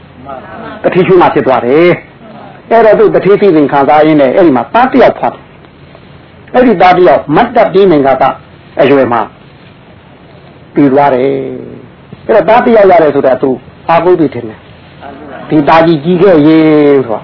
[0.84, 1.92] တတိရှိမှဖြစ်သွားတယ်
[2.70, 5.30] အဲ့တော့သူတတိသိစဉ်ခံစားရင်းနဲ့အဲ့ဒီမှာတားတယောက်ဖွာ
[6.54, 8.30] အဲ့ဒီတားတယောက်မတ်တပ်ပြီးနေကတာ
[8.82, 9.22] အရွယ်မှာ
[10.74, 11.28] ပြီးသွားတယ်
[12.28, 13.50] အဲ့တော့တားတယောက်ရတယ်ဆိုတာသူ
[13.90, 14.60] အာဟုတိထင်တယ်
[15.50, 17.22] ဒီတာကြီးကြီးခဲ့ရေးဆိုတာ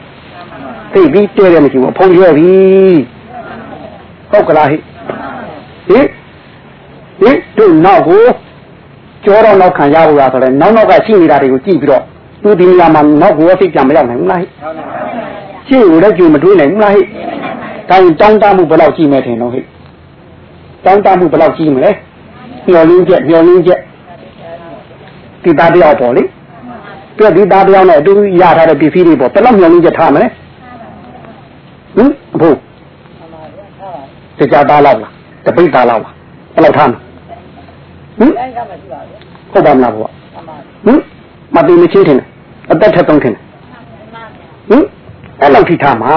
[0.94, 2.52] သိပြီးတဲတယ်မရှိဘူးအဖုံးရွယ်ပြီ
[4.32, 6.00] ဟုတ်ကလားဟိဟိ
[7.22, 8.24] ဟိတို့နောက်ကို
[9.26, 12.04] ကြောတော့နောက်ခံရဖို့ရဆိုလဲနောက်နောက်ကရှိနေတာတွေကိုကြည့်ပြီးတော့
[12.44, 14.48] သူဒီနေရာမှာနောက်ကိုသိပြန်မရောက်နိုင်ဘူးလားဟိ
[15.68, 17.02] ရှင်းကိုလည်းကြုံမတွေးနိုင်ဘူးလားဟိ
[17.90, 19.62] ဒါရင်တောင်းတမှုဘယ်လောက်ကြည့်မယ်ထင်တော့ဟိ
[20.86, 21.92] တောင်းတမှုဘယ်လောက်ကြည့်မလဲ
[22.68, 23.80] မျောလင်းချက်မျောလင်းချက်
[25.44, 26.24] ဒီသားတယောက်ပေါ့လေ
[27.18, 28.12] ပြဒီသားတယောက်နဲ့အတူ
[28.42, 30.28] ရထားတဲ့ပစ္စည်းတွေပေါ့ဘယ်လောက်မျောလင်းချက်ထားမလဲ
[31.96, 32.56] ဟင်အဖို့
[34.38, 35.12] တရားသားလောက်လား
[35.46, 36.14] တပိတ်သားလောက်လား
[36.54, 36.98] ဘယ်လောက်ထားမလဲ
[38.20, 38.32] ဟင်
[39.52, 40.12] ဟုတ်ပါမလားဘုရား
[40.86, 41.00] ဟင်
[41.56, 42.28] မတိမချင်းထင်တယ်
[42.72, 43.44] အသက်ထက်သုံးထင်တယ်
[44.70, 44.84] ဟင်
[45.42, 46.16] အဲ့လောက်ထိထားမှာ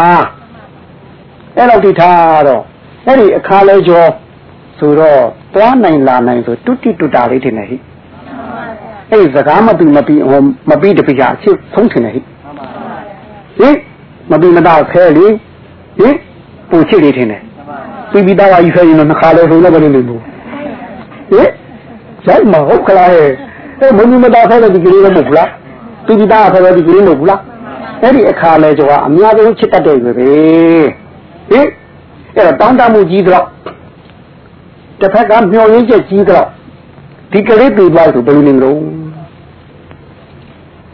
[1.56, 2.62] အဲ့လောက်ထိထားတော့
[3.06, 4.08] အဲ့ဒီအခါလဲကျော်
[4.78, 5.20] ဆိုတော့
[5.54, 7.76] သွားနိုင်လာနိုင်ဆိုတုတိတုတာလေးထင်တယ်ဟိ
[9.10, 12.20] အဲ့ဒီစကားမပြီးမပြီးဟိုမပြီးတပိကအဖြစ်ဆုံးထင်တယ်ဟိ
[13.58, 13.76] ဟင်
[14.30, 15.26] မပြီးမတော့ဖဲလေ
[15.98, 16.14] ဟင်
[16.70, 17.42] ပူချစ်လေးထင်တယ်
[18.10, 21.50] ပြီးပြီးသားကယူဖဲရင်တော့နှခါလဲဆိုတော့ဘယ်လိုလဲဘူးဟင်
[22.26, 23.30] ရိုက်မဟုတ်ကလားဟဲ့
[23.80, 25.50] အဲမင်းမသားဖဲတဲ့ဒီကလေးလည်းမဟုတ်ဘူးလား
[26.06, 27.40] သူဒီသားဖဲတဲ့ဒီကလေးမဟုတ်ဘူးလား
[28.02, 31.68] အဲ့ဒီအခါလဲကျော်ကအများဆုံးချစ်တတ်တယ်ပဲဟင်
[32.36, 33.44] အဲ့တော့တောင်းတမှုကြီးတော့
[35.00, 36.46] တစ်ဖက်ကမျောရင်းချက်ကြီးတော့
[37.32, 38.76] ဒီကလေးပြေးသွားဆိုဘယ်လိုနေမလို့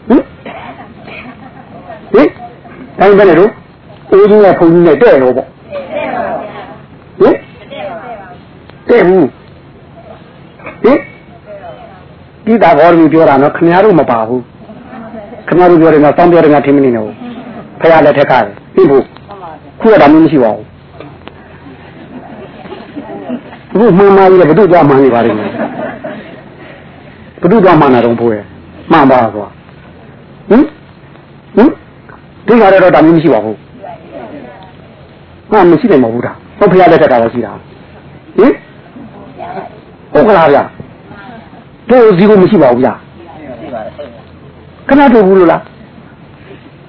[0.09, 0.21] ဟင်
[2.13, 2.27] ဟင်
[2.99, 3.51] တိုင်းပဲလေတို့
[4.11, 5.47] အိုးကြီးနဲ့ဖုန်ကြီးနဲ့တဲ့ရောပေါ့
[7.19, 7.35] ဟင်
[8.89, 9.27] တဲ့ဘူး
[10.83, 10.99] ဟင်
[12.45, 14.43] ဒီတာဘောရီပြောတာနော်ခင်ဗျားတို့မပါဘူး
[15.47, 17.15] ခင်ဗျားတို့ပြောတယ်နော်တောင်းပြောတယ်ငါထင်မနေနဲ့ဘူး
[17.81, 18.45] ဖရလက်ထက်ကတယ်
[18.75, 19.05] ပြီးဘူး
[19.81, 20.65] ခုရတာမျိုးမရှိပါဘူး
[23.79, 25.51] ဘုမှန်မှန်ကြီးဘုဒ္ဓသွားမှန်နေပါလိမ့်မယ်
[27.41, 28.43] ဘုဒ္ဓသွားမှန်တာတော့ဘိုးရဲ့
[28.91, 29.47] မှန်ပါကွာ
[30.49, 30.63] ဟင်
[31.55, 31.69] ဟင်
[32.47, 33.57] ဒီကြရတော့ဒါမျိုးမရှိပါဘူး
[35.51, 38.53] ဟာမရှိနိုင်ပါဘူးဒါဟုတ်ဖရလက်ထက်ကလည်းရှိတာဟင်
[40.13, 40.63] ဟုတ်ကလားဗျာ
[41.89, 42.93] တို့စီကိုမရှိပါဘူးဗျာ
[43.59, 43.93] ရှိပါတယ်
[44.89, 45.61] ခဏတို့ဘူးလို့လား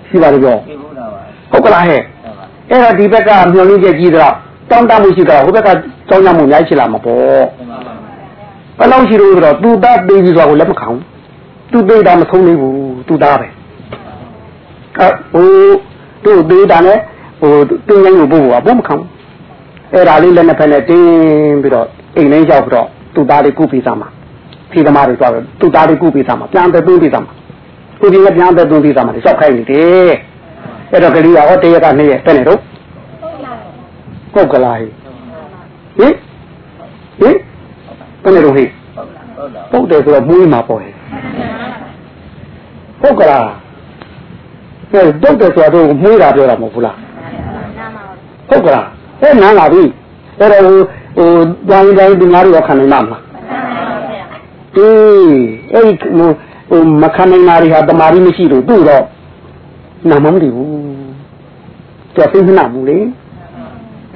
[0.09, 1.21] ရှိပါလို့ပြောရှိဘူးတော့ပါ
[1.51, 4.35] ဟုတ်ကလားဟဲ့ဟုတ်ပါအဲ့တော့ဒီဘက်ကမျောလင်းချက်ကြီးတော့
[4.73, 5.69] တောင်းတမှုရှိတော့ဟိုဘက်က
[6.11, 7.79] တောင်းတမှုအများကြီးရှိလာမှာပေါ့မှန်ပါ
[8.79, 11.03] ဘယ်လောက်ရှိလို့ဆိုတော့သူသားပေးပြီးဆိုတော့လက်မခံဘူး
[11.73, 12.77] သူပေးတာမဆုံးသေးဘူး
[13.09, 13.49] သူသားပဲ
[14.99, 15.49] အဲဟို
[16.25, 16.99] သူ့ပေးတာနဲ့
[17.41, 17.53] ဟို
[17.89, 19.09] တင်းရင်းကိုပို့ဖို့ကဘောမခံဘူး
[19.93, 24.09] အဲ့ဒါလေးလက်နဲ့ဖက်နဲ့တင်းပြီးတော့အိမ်လေးရောက်ပြီးတော့သူသားလေးကုပေးစားမှာ
[24.71, 27.33] ဖြေသမားတွေသွားတော့သူသားလေးကုပေးစားမှာပြန်သက်သွင်းပေးစားမှာ
[28.01, 30.13] ကိုဒီကပြန်သက်သွင်းပေးစားမှာလျှောက်ခိုင်းနေတယ်
[30.91, 32.61] အဲ့တော့ကလေးကဟောတရက်ကနေ့ရက်တဲ့နေတော့
[34.35, 34.87] ဟုတ်ကလားဟိ
[35.99, 36.15] ဟင်
[37.21, 37.37] ဟင်
[38.23, 40.93] ဘယ်နေတော့ဟိဟုတ်လားဟုတ်လားပုတ်တယ်ဆိုတော့မွေးမှာပေါ့ဟဲ့
[43.01, 43.47] ဟုတ်ကလား
[44.93, 46.97] အဲပုတ်တယ်ဆိုတော့မွေးတာပြောတာမဟုတ်ဘူးလား
[48.49, 48.87] ဟုတ်ကလား
[49.21, 49.83] အဲနားလာပြီ
[50.39, 50.77] အဲ့တော့ဟို
[51.17, 51.29] ဟို
[51.71, 53.23] တိုင်းတိုင်းဒီငါတို့ရောခံနိုင်မှာမလား
[54.77, 55.37] အေး
[55.73, 56.31] အဲ့ဒီဟို
[56.71, 59.05] ဟိုမခံနိုင်တာတွေဟာတမာရီမရှိလို့သူ့တော့
[60.11, 60.71] နာမမတည်ဘူး
[62.17, 62.99] ကြောက်စိတ်နှံ့မှုလေ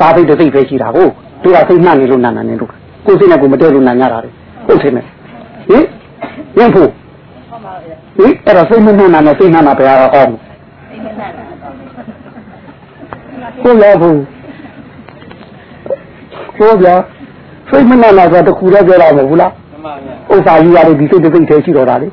[0.01, 1.09] တာသိတဲ့စိတ်ပဲရှိတာကို
[1.43, 2.71] သူကစိတ်နှံ့နေလို့နာနာနေလို့
[3.07, 4.33] ကိုယ်စိတ်နဲ့ကိုယ်မတည့်လို့နာညတာတယ်
[4.67, 5.05] ဟုတ်တယ်မယ်
[5.69, 5.85] ဟင်
[6.59, 6.93] ရဖို့ဟ
[8.17, 10.35] ဟင်အဲ့တော့စိတ်မနှံ့တာနဲ့စိတ်နှံ့တာဘယ်ဟာကောင်း
[13.63, 14.21] ကိုလာဘူး
[16.59, 16.95] ကိုဗျာ
[17.71, 19.53] စိတ်မနှံ့တာဆိုတခုတည်းပြောတာမဟုတ်ဘူးလား
[20.33, 22.09] ဥစ္စာယူရတယ်ဒီစိတ်တစ်စိတ်တည်းရှိတော့တာလေ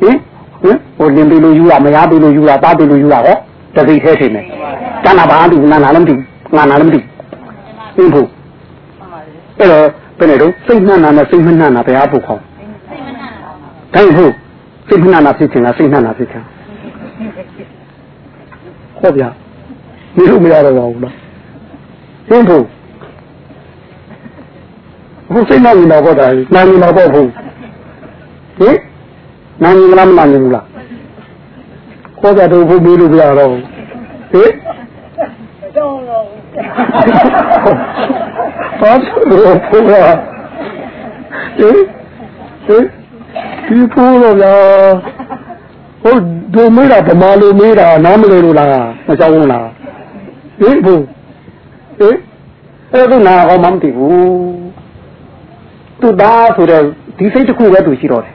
[0.00, 0.16] ဟင်
[0.62, 3.36] ဟင်ဟိုလင်ပြီလို့ယူတာမရပြီလို့ယူတာတာပြီလို့ယူတာဟော
[3.76, 4.44] တစိတ်သေးထင်တယ်
[5.04, 6.14] တဏ္ဍဘာတူနာနာလည်းမတူ
[6.56, 7.00] ငါနာလည်းမတူ
[7.96, 8.28] ဟင်ဖို့
[9.58, 9.86] အဲ့တော့
[10.18, 12.40] ဘယ်နဲ့တော့စိတ်နှံ့တာနဲ့စိတ်မနှံ့တာဘယ်ဟာဖို့ခေါ်
[13.94, 14.34] ဒါဟုတ်
[14.88, 16.44] စိတ်နှံ့တာဖြစ်ချင်လားစိတ်နှံ့တာဖြစ်ချင်
[19.00, 19.28] ဟုတ်ဗျာ
[20.14, 21.14] ဒီလိုမရတော့ဘူးလား
[22.28, 22.64] ဟင်ဖို့
[25.32, 27.28] ဘုစိတ်နှံ့နေတာပေါ့တာနာနေတာပေါ့ဘူး
[28.58, 28.76] ဟင်
[29.62, 30.66] နာနေလားမနာနေဘူးလား
[32.20, 34.52] ခေါ်ကြတော့ဘုမေးလို့ပြရတော့ဟင်
[35.76, 36.39] တော့တော့
[38.80, 38.92] ဘာ
[39.30, 40.16] လို့ဘုရား
[41.58, 41.78] ဟင်
[42.66, 42.84] ဟင်
[43.66, 44.54] ဒီဖိုးတော့ဗျာ
[46.02, 46.22] ဟုတ်
[46.54, 48.68] ဒုမေးတာဗမာလိုမေးတာနားမလဲလို့လား
[49.06, 49.68] မကြောက်ဘူးလား
[50.60, 50.94] ဟင်ဘု
[51.98, 52.16] ဟင်
[52.92, 54.16] အဲ့ဒါနာကောမမသိဘူး
[56.00, 56.82] သူသားဆိုတဲ့
[57.18, 58.34] ဒီစိတ်တစ်ခုပဲသူရှိတော့တယ်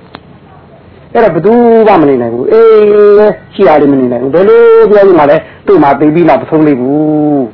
[1.13, 1.53] အဲ့တော့ဘသူ
[1.87, 7.45] မှမနေနိုင်ဘူးအေးရှိရလိမ့်မနေနိုင်ဘူးဘယ်လိုပြောရမှာလဲသူ့မှာသိပြီးတော့မဆုံးလိမ့်ဘူး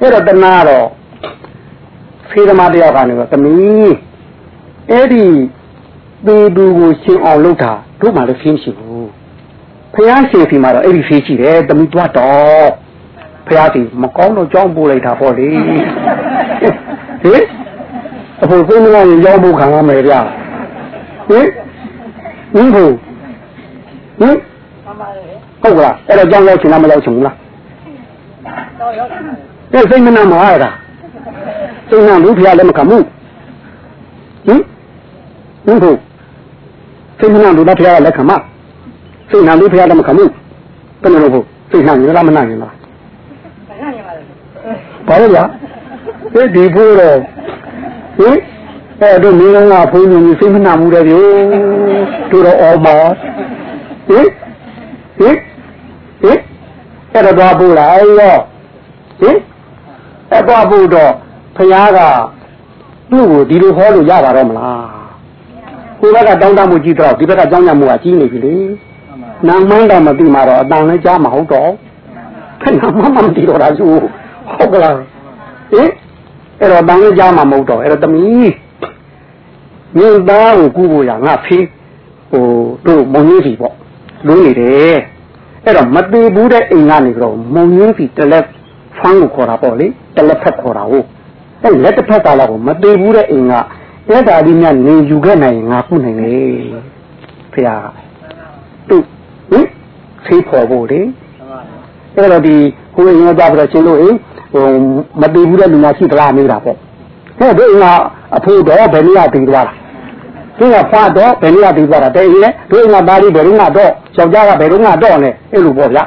[0.00, 0.86] အဲ့တော့တနာတော့
[2.30, 3.94] ဖေးသမားတယောက်ကနေတော့သမီး
[4.90, 5.26] အဲ့ဒီ
[6.26, 9.08] ပေသူကိုရှင်းအောင်လုပ်တာတို့မှလည်းရှင်းရှိဘူး
[9.94, 12.68] ဖះရှင်စီမှာတော့အဲ့ဒီဖေးရှိတယ်သမီးသွားတော့
[13.46, 15.46] ဖះစီမကောင်းတော့ကြောင်းပို့လိုက်တာပေါ့လေ
[17.22, 17.44] ဟင်
[18.42, 20.20] အဖို့သိနေရင်ကြောင်းပို့ခံရမယ်ဗျာ
[21.28, 21.46] ဟင်
[22.54, 22.94] ဟင်ဟုတ်
[24.20, 24.36] ဟင်
[25.62, 27.36] ဟုတ်ကလားအဲ့တော့ကြောင်းရောက်ချင်လားမရောက်ချင်ဘူးလား
[28.80, 30.70] တော့ရောက် တယ်စိတ်မနာမအားရတာ
[31.88, 32.98] စိတ်နာလူဖျားလည်းမကမှု
[34.46, 34.60] ဟင်
[35.66, 35.98] ဟင်ဟုတ်
[37.18, 38.32] စိတ်မနာလူဖျားလည်းခံမ
[39.30, 40.24] စိတ်နာလူဖျားလည်းမကမှု
[41.02, 42.74] ဘယ်လိုလုပ်ဖို့စိတ်နာနေလားမနာနေလား
[45.08, 45.42] ဘာလို့လဲ
[46.34, 47.18] ဒီဒီဖို့တော့
[48.18, 48.36] ဟင်
[49.00, 49.56] အဲ့တို့မင်းက
[49.92, 51.14] ဘုန်းကြီးစိတ်မနာမှုတဲ့ဗျ
[52.30, 52.96] တို့တော့အော်ပါ
[54.08, 54.26] ဟင်
[55.18, 55.36] ဟင်
[56.22, 56.38] ဟင်
[57.12, 58.36] အဲ့တော့သွားပို့လိုက်ရော
[59.20, 59.38] ဟင်
[60.32, 61.12] အဲ့သွားပို့တော့
[61.56, 61.98] ဖခင်က
[63.10, 64.84] သူ့ကိုဒီလိုဟောလို့ရပါတော့မလား
[66.00, 68.56] ကိုယ်ကတောင်းတမှုကြီးတော့ဒီဘက်ကကြောင်းညမှုကကြီးနေပြီလေ
[69.48, 71.70] နာမန်းတော့မသိမှာတော့အတန်လည်းကြားမဟုတ်တော့
[72.62, 73.86] ခဏမှမသိတော့တာသူ
[74.56, 75.06] ဟုတ်ကလားဟင်
[76.60, 78.50] အဲ့တော့တန်လည်းကြားမှာမဟုတ်တော့အဲ့တော့တမီး
[79.96, 81.64] မြေသားကိုကူဖို့ရငါဖေး
[82.30, 82.46] ဟို
[82.86, 83.74] တို့မုံကြီးစီပေါ့
[84.26, 84.96] လူနေတယ်
[85.64, 88.46] အဲ့တော့မသေးဘူးတဲ့အိမ်ကနေတော့မုံကြီးစီတလက်
[88.98, 89.86] ဖန်းကိုခေါ်တာပေါ့လေ
[90.16, 91.06] တလက်ဖက်ခေါ်တာဟုတ်
[91.64, 93.54] အဲ့လက်တစ်ဖက်ကလာကိုမသေးဘူးတဲ့အိမ်က
[94.08, 96.34] အဲ့ဒါဒီမြနေယူခဲ့နိုင်ရင်ငါခုနိုင်လေ
[97.52, 97.76] ဖေဟာ
[98.88, 98.96] သူ
[99.50, 99.66] ဟင်
[100.24, 101.00] ဖေးဖော်ဖို့လေ
[102.16, 102.56] အဲ့တော့ဒီ
[102.94, 104.16] ဟိုအိမ်ကကြပြီးတော့ရှင်းလို့အိမ်
[104.52, 104.66] ဟို
[105.20, 106.76] မသေးဘူးတဲ့လူများရှိသလားမေးတာပေါ့
[107.38, 107.86] ဟဲ့ဒီအိမ်က
[108.36, 109.76] အဖိုးတော့ဘယ်နည်းတည်သွားလား
[110.58, 116.04] သူကဖားတော့ဘယ်နည်းတည်သွားတာတဲ့အိမ်နဲ့ဒီအိမ်ကသားလေးဘယ်တော့ကတော့ယောက်ျားကဘယ်တော့ကတော့နဲ့အဲ့လိုပေါ့ဗျာ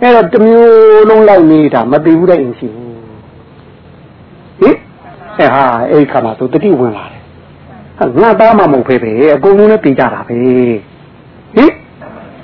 [0.00, 2.85] အဲ့တော့တမျိုးလုံးလိုက်နေတာမတည်ဘူးတဲ့အိမ်ရှိဘူးဟင်
[5.38, 7.20] အဲဟာအဲ့ခါမှာသူတတိဝင်လာတယ်
[8.22, 11.72] ငါသားမှမဟုတ်ဖေးပဲအကုန်လုံးလည်းတည်ကြတာပဲဟင်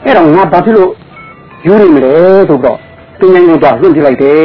[0.04, 0.92] အဲ့တော့ငါဘာဖြစ်လို့
[1.66, 2.14] ယူနေမလဲ
[2.48, 2.78] ဆိုတော့
[3.18, 4.42] သူငယ်ငယ်တော့လွင့်ပြလိုက်တယ်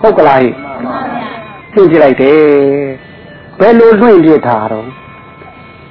[0.00, 0.48] ဟုတ်ကလားဟိ
[1.74, 2.40] လွင့်ပြလိုက်တယ်
[3.60, 4.86] ဘယ်လိုလွင့်ပြထားတော့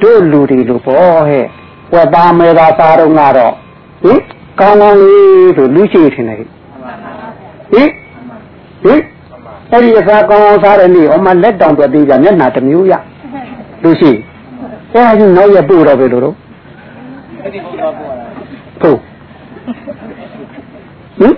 [0.02, 1.46] တို့လူတွေလို့ပေါ့ဟဲ့
[1.94, 3.54] ဝက်သားမဲသားစားတော့ငါတော့
[4.04, 4.22] ဟင်
[4.60, 7.90] ကောင်းကောင်းလေးဆိုလူရှိထင်တယ်ဟင်
[8.84, 9.02] ဟင်
[9.76, 12.94] အဲ့ဒီအစားကောင်းကောင်းစားတဲ့နေ့ဟောမှလက်တောင်တွေ့သေးကြမျက်နှာတစ်မျိုးရ
[13.84, 14.12] လူရှိ
[14.92, 16.36] အဲ့ဒါကြီးနောက်ရပို့တော့ပဲလို့တော့
[17.42, 18.26] အဲ့ဒီပေါ်တော့ပို့ရတာ
[18.82, 18.98] ဟုတ်
[21.20, 21.34] ဟင်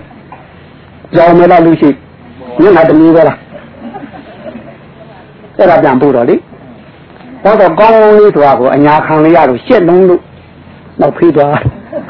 [1.14, 1.90] ကြောင်မလားလူရှိ
[2.60, 3.38] မျက်နှာတစ်မျိုးပဲလား
[5.58, 6.36] အဲ့ဒါပြန်ပို့တော့လေ
[7.42, 10.22] ဟောတော့ကောင်းကောင်းလေးဆိုတာကိုအညာခံလေးရလို့ရှက်လုံးလို့
[11.00, 11.56] နောက်ဖေးသွား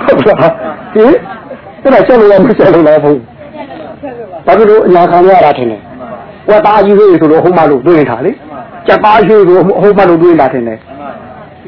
[0.03, 0.53] ဟုတ်လား
[0.93, 1.13] ဟင်
[1.83, 3.21] အဲ့ဒါရှက်လို့ရမရှက်လို့လည်းဘူး
[4.47, 5.79] ဘာဖြစ်လို့အညာခံရတာထင်လဲ
[6.49, 8.33] ဝတ်သားကြီးဟေးဆိုလို့ဟိုမှလို့တွေးထားလေ
[8.87, 10.79] ကြက်သားရှိဆိုဟိုမှလို့တွေးလာထင်တယ်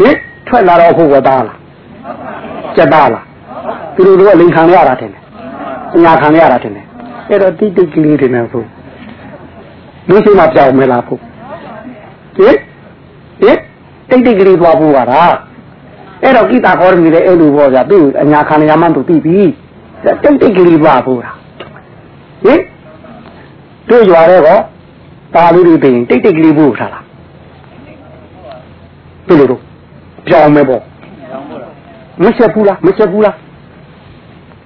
[0.01, 0.17] ဟင်
[0.49, 1.57] ထွက်လာတော့ဟိုဝတ်သားလား
[2.77, 3.25] ကြက်သားလား
[3.95, 5.23] သူတို့ကလိန်ခံရတာထင်တယ်
[5.95, 6.87] အညာခံရတာထင်တယ်
[7.29, 8.65] အဲ့တော့တိတိကလေးတွေနဲ့ဆို
[10.09, 11.21] လူရှိမှပြောင်းမလားဖို့
[12.37, 12.57] ဟင်
[13.41, 13.59] ဟင်
[14.11, 15.35] တိတ်တိတ်ကလေးသွားဖို့ပါလား
[16.23, 19.39] အဲ့တော့ကိတာခေါ်ရည်တဲ့အဲ့လိုပေါ့ဗျာသူ့အညာခံရမှန်းသူသိပြီ
[20.23, 21.37] တိတ်တိတ်ကလေးသွားဖို့လား
[22.45, 22.61] ဟင်
[23.89, 24.59] တို့ရွာတဲ့ကော
[25.35, 27.05] ပါလူတွေပြင်တိတ်တိတ်ကလေးဖို့ထားလား
[29.27, 29.61] ဘယ်လိုတော့
[30.27, 30.83] ပြောင်းမယ်ပေါ့ဟ
[32.25, 33.35] မချက်ဘူးလားမချက်ဘူးလား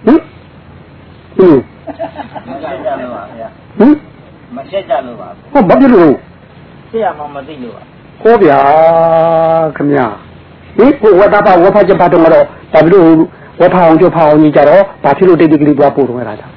[0.07, 0.19] ဟင်
[1.37, 1.57] ဟင်
[2.49, 3.49] မရှက်ကြလို့ပါဗျာ
[3.79, 3.95] ဟင်
[4.57, 6.13] မရှက်ကြလို့ပါဟောဘာဖြစ်လို့
[6.91, 7.83] ရှက်ရမှမသိလို့ပါ
[8.23, 8.61] ဟောဗျာ
[9.77, 10.07] ခမညာ
[10.77, 13.05] ဟင်ကိုဝတ်တာပါဝတ်ဖတ်ချက်ပါတော့တော့ဒါပြီးတော့
[13.61, 16.57] ဝတ်ဖတ်အောင်ကြဖတ်အောင်ကြီးကြတော့ဘာဖြစ်လို့တိတ်တိတ်ကလေးသွားပို့တော့ရတာဟင်ရှက်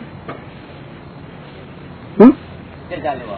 [2.18, 3.37] ကြလို့ပါရှက်ကြလို့ပါ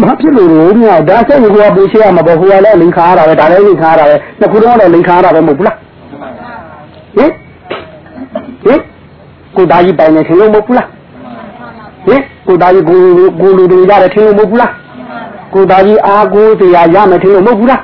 [0.00, 5.76] မဖြစ်လို့လို့မြောက်ဒါဆက်ကိုကပူရှေ့ရမှာပေါ့ဟိုကလည်းလိန်ခါရတာပဲဒါလည်းလိန်ခါရတာပဲနှစ်ခုတော့လည်းလိန်ခါရတာပဲမဟုတ်ဘူးလား
[7.16, 7.30] ဟင်
[8.64, 8.80] ဟင်
[9.56, 10.88] ကိုသားကြီးပိုင်နေထင်လို့မဟုတ်ဘူးလား
[12.06, 13.00] ဟင်ကိုသားကြီးကို
[13.40, 14.72] ကိုလူတွေရတယ်ထင်လို့မဟုတ်ဘူးလား
[15.54, 17.82] ကိုသားကြီးအားကိုးတရားရမယ်ထင်လို့မဟုတ်ဘူးလား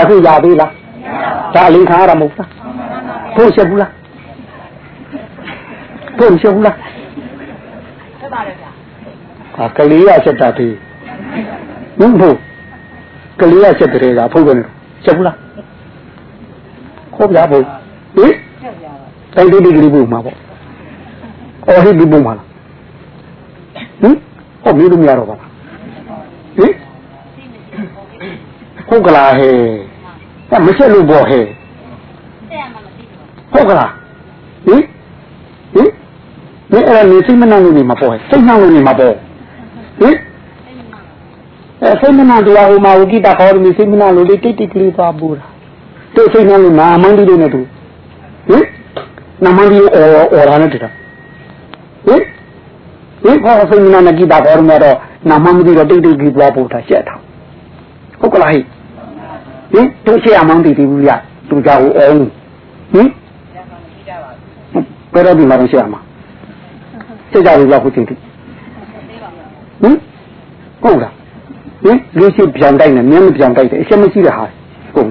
[0.00, 0.70] အခုရသေးလား
[1.54, 2.48] ဒါလိန်ခါရတာမဟုတ်ဘူးလား
[3.34, 3.90] ဖို့ရှက်ဘူးလား
[6.18, 6.76] ဖို့ရှက်ဘူးလား
[8.20, 8.70] ဆက်ပါတယ်ဗျာ
[9.62, 10.74] အာကလေးရချက်တာသေး
[11.98, 12.36] ဟုတ်ဖို့
[13.40, 14.58] ကလေးရချက်တဲ့ကဖုတ်တယ်
[15.04, 15.36] ချက်ဘူးလား
[17.14, 17.64] ခေါ်ပြဖို့
[18.16, 18.32] ဟင်
[18.62, 18.92] ဆက်ဗျာ
[19.34, 20.36] တိုင်တိတိကလေးပို့မှာပေါ့
[21.66, 22.46] အော်ဟိဒီပို့မှာလား
[24.02, 24.14] ဟင်
[24.62, 25.48] ဟောမေးလို့မရတော့ပါလား
[26.58, 26.72] ဟင်
[28.88, 29.54] ဟုတ်ကလားဟဲ့
[30.50, 31.44] အဲမချက်လို့ပေါ့ဟဲ့
[32.50, 33.90] ဆက်ရမှမသိဘူးဟုတ်ကလား
[34.66, 34.82] ဟင်
[35.74, 35.90] ဟင်
[36.72, 39.14] မင်းအဲ့ဒါနေစိတ်မနှောင့်လို့နေမှာပေါ့ဟဲ့စိတ်နှောင့်လို့နေမှာပေါ့
[40.02, 41.00] ဟင်အဲ့ဒီမှာ
[41.82, 45.46] အဲစိတ်မနှောင့်တရားဟိုမှာဝိကိတာခေါ်လို့စိတ်မနှောင့်လို့တိတ်တိတ်ကလေးသွားပူတာ
[46.16, 47.60] တို့စိတ်နှောင့်လို့နာမန်းဒီလို့နဲ့တူ
[48.50, 48.64] ဟင်
[49.44, 50.90] နာမန်းဒီအော်အော်ရနဲ့တူတာ
[52.06, 52.20] ဟင်
[53.24, 54.96] ဟင်ခေါ်စိတ်မနှောင့်နဲ့ကိတာခေါ်လို့တော့
[55.30, 57.14] နာမန်းဒီတော့တိတ်တိတ်ကလေးသွားပူတာရှက်တာ
[58.20, 58.62] ဟုတ်ကလားဟဲ့
[59.72, 61.10] ဟင်တို့ရှက်အမောင်းတည်တည်ဘူးရ
[61.48, 62.18] သူကြောက်အောင်
[62.92, 63.08] ဟင်
[63.54, 64.30] ရမှမသိကြပါ
[64.72, 66.00] ဘူးဘယ်တော့ဒီမှာတော့ရှက်ရမှာ
[67.30, 68.31] ရှက်ကြလို့လောက်ခုချိန်ထိသိပါဘူးဟင်
[70.82, 71.12] ဟုတ်လား
[71.84, 74.44] ဟင်လူရှိပြောင်တိုက်နေမြင်းမပြောင်တိုက်တယ်အချက်မရှိတဲ့ဟာ
[74.94, 75.08] ဟုတ်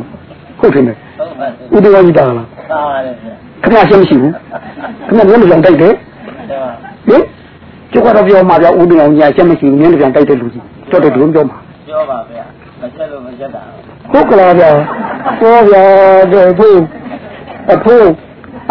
[0.59, 4.33] ဟုတ်တယ်ဟုတ်ပါဘူးဥဒဝကြီးတာလားသာပါတယ်ဗျာခင်ဗျာရှင်းမရှိဘူး
[5.07, 5.93] ခင်ဗျာမြင်းမပြောင်တိုက်တယ်
[6.51, 6.71] ဒါပါ
[7.07, 7.23] ဟင်
[7.91, 11.57] ကျုပ်ကတော့ပြောမှာဗျာဥဒဝကြီးရှင်းမရှိဘူးမြင်းမပြောင်တိုက်တဲ့လူကြီးတော်တော်ဒုံပြောမှာ
[11.87, 12.45] ပြောပါဗျာ
[12.81, 13.61] မရှက်လို့မရှက်တာ
[14.11, 14.71] ဟုတ်ကလားဗျာ
[15.39, 15.83] ဟောဗျာ
[16.33, 16.77] တဲ့ဖို့
[17.73, 18.05] အဖို့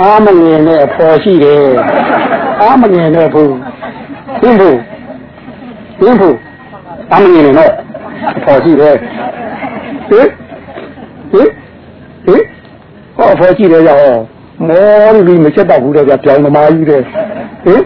[0.01, 1.65] အာမငယ်နဲ့အဖော်ရှိတယ်
[2.63, 3.53] အာမငယ်နဲ့ဖို့
[4.41, 4.77] ဟင်းဖို့
[6.01, 6.37] ဟင်းဖို့
[7.13, 7.73] အာမငယ်နဲ့တော့
[8.37, 8.95] အဖော်ရှိတယ်
[10.09, 10.29] ဟင်
[11.33, 11.49] ဟင်
[12.27, 12.43] ဟင်
[13.17, 13.99] ဟောအဖော်ရှိတယ်ရော
[14.69, 17.83] မောလူမချက်တော့ဘူးတဲ့ဗျာပြောင်းသမားကြီးတဲ့ဟင်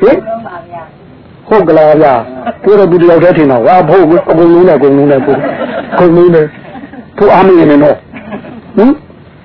[0.00, 0.82] ဟင်လုံးပါဗျာ
[1.48, 2.14] ဟုတ်ကလားဗျာ
[2.64, 5.36] ကိုယ်တော့ဒီတယောက်တည်းထင်တော့ဟာဖို့အကုန်လုံးနဲ့အကုန်လုံးနဲ့ကို
[5.92, 6.46] အကုန်လုံးနဲ့
[7.18, 7.96] သူအားမနေနဲ့တော့
[8.76, 8.90] ဟင်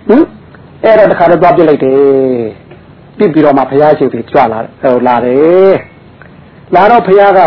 [0.07, 0.23] ဟင်
[0.83, 1.95] အဲ့ဒါတခါတော့ပြပြလိုက်တယ်
[3.17, 5.75] ပြစ်ပြီးတော့မှဘုရားရှိခိုးကြွလာဟိုလာတယ်
[6.75, 7.39] လာတော့ဘုရားက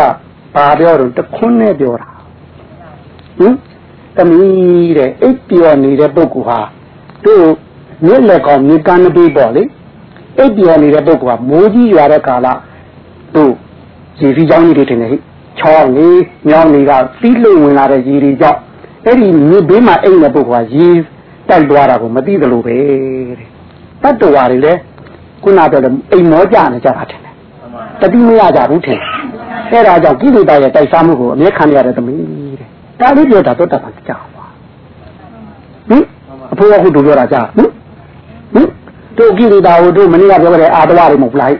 [0.55, 2.07] ဘာပြောတော့တခွန်းနဲ့ပြောတာ
[3.39, 3.55] ဟင်
[4.17, 6.59] သမီးတဲ့အိပ်ပျော်နေတဲ့ပုဂ္ဂိုလ်ဟာ
[7.23, 7.43] သူ့
[8.05, 9.63] မြစ်လက်ကောင်မြေကမ်းနပေးပေါ့လေ
[10.37, 12.47] အိပ်ပျော်နေတဲ့ပုဂ္ဂိုလ်ကမိုးကြီးရွာတဲ့ကာလ
[13.35, 13.51] သူ့
[14.19, 15.17] ရေစီးကြောင်းကြီးတွေထင်တယ်ဟိ
[15.59, 16.91] ချောင်းလေးမြောင်းလေးက
[17.21, 18.59] သီးလုံဝင်လာတဲ့ရေတွေကြောင့်
[19.05, 20.89] အဲ့ဒီမြေဘေးမှာအိမ်တဲ့ပုဂ္ဂိုလ်ကရေ
[21.49, 22.77] တိုက်သွားတာကိုမသိသလိုပဲ
[23.37, 23.47] တဲ့
[24.03, 24.79] တတ္တဝါတွေလည်း
[25.43, 27.33] ခုနပြောတယ်အိမ်မောကြနေကြတာထင်တယ်
[28.01, 29.20] တတိမရကြဘူးထင်တယ်
[29.71, 32.19] အဲ့ဒါကြောင့်ကိလေသာရဲ့တိုက်စားမှုကိုအမြဲခံရတဲ့သမီး
[32.59, 32.67] တဲ့
[32.99, 34.19] ဒါလေးပြောတာတော့တတ်ပါကြပါ
[35.89, 36.03] ဟင်
[36.51, 37.67] အဖိုးကခုတို့ပြောတာကြာဟင်
[38.53, 38.67] ဟင်
[39.17, 41.51] တို့ကိလေသာကိုတို့မနေ့ကပြောခဲ့တဲ့အာတဝတွေမဟုတ်လား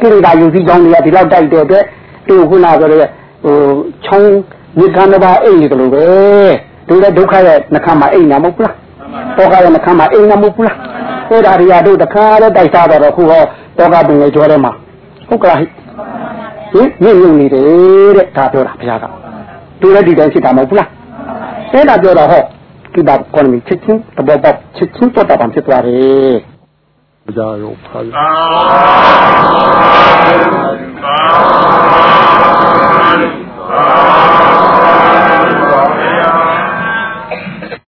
[0.00, 1.84] ကိလေသာယူစည်းကြောင်းတွေကဒီလောက်တိုက်တဲ့အတွက်
[2.28, 2.98] တို့ခုနပြောတဲ့
[3.44, 3.56] ဟို
[4.04, 4.32] ချောင်း
[4.78, 6.04] မြေကမ်းတစ်ပါးအိမ်နေတယ်လို့ပဲ
[6.88, 8.74] တို့လည်းဒုက္ခရဲ့နှခမ်းမှာအိမ်နေမဟုတ်လား
[9.36, 10.76] တောကရဲ့နှခမ်းမှာအိမ်နေမဟုတ်လား
[11.30, 13.42] အဲ့ဒါတွေကတို့တခါတော့တိုက်စားတော့ခုဟော
[13.78, 14.72] တောကပင်လေးကျော်ထဲမှာ
[15.28, 15.66] ဟုတ်ကလားဟိ
[16.72, 17.64] ဟင်မြင့်မြင့်နေတယ်
[18.16, 19.04] တဲ့ဒါပြောတာဘုရားက
[19.80, 20.88] တို့လည်းဒီတိုင်းဖြစ်တာမဟုတ်လား
[21.72, 22.42] အဲ့ဒါပြောတော့ဟော
[22.94, 26.36] ကိတာကောမီချက်ချင်းတဘောပေါက်ချက်ချင်းတော့တာဖြစ်သွားတယ်
[27.36, 28.28] ကြာရောဖာအာ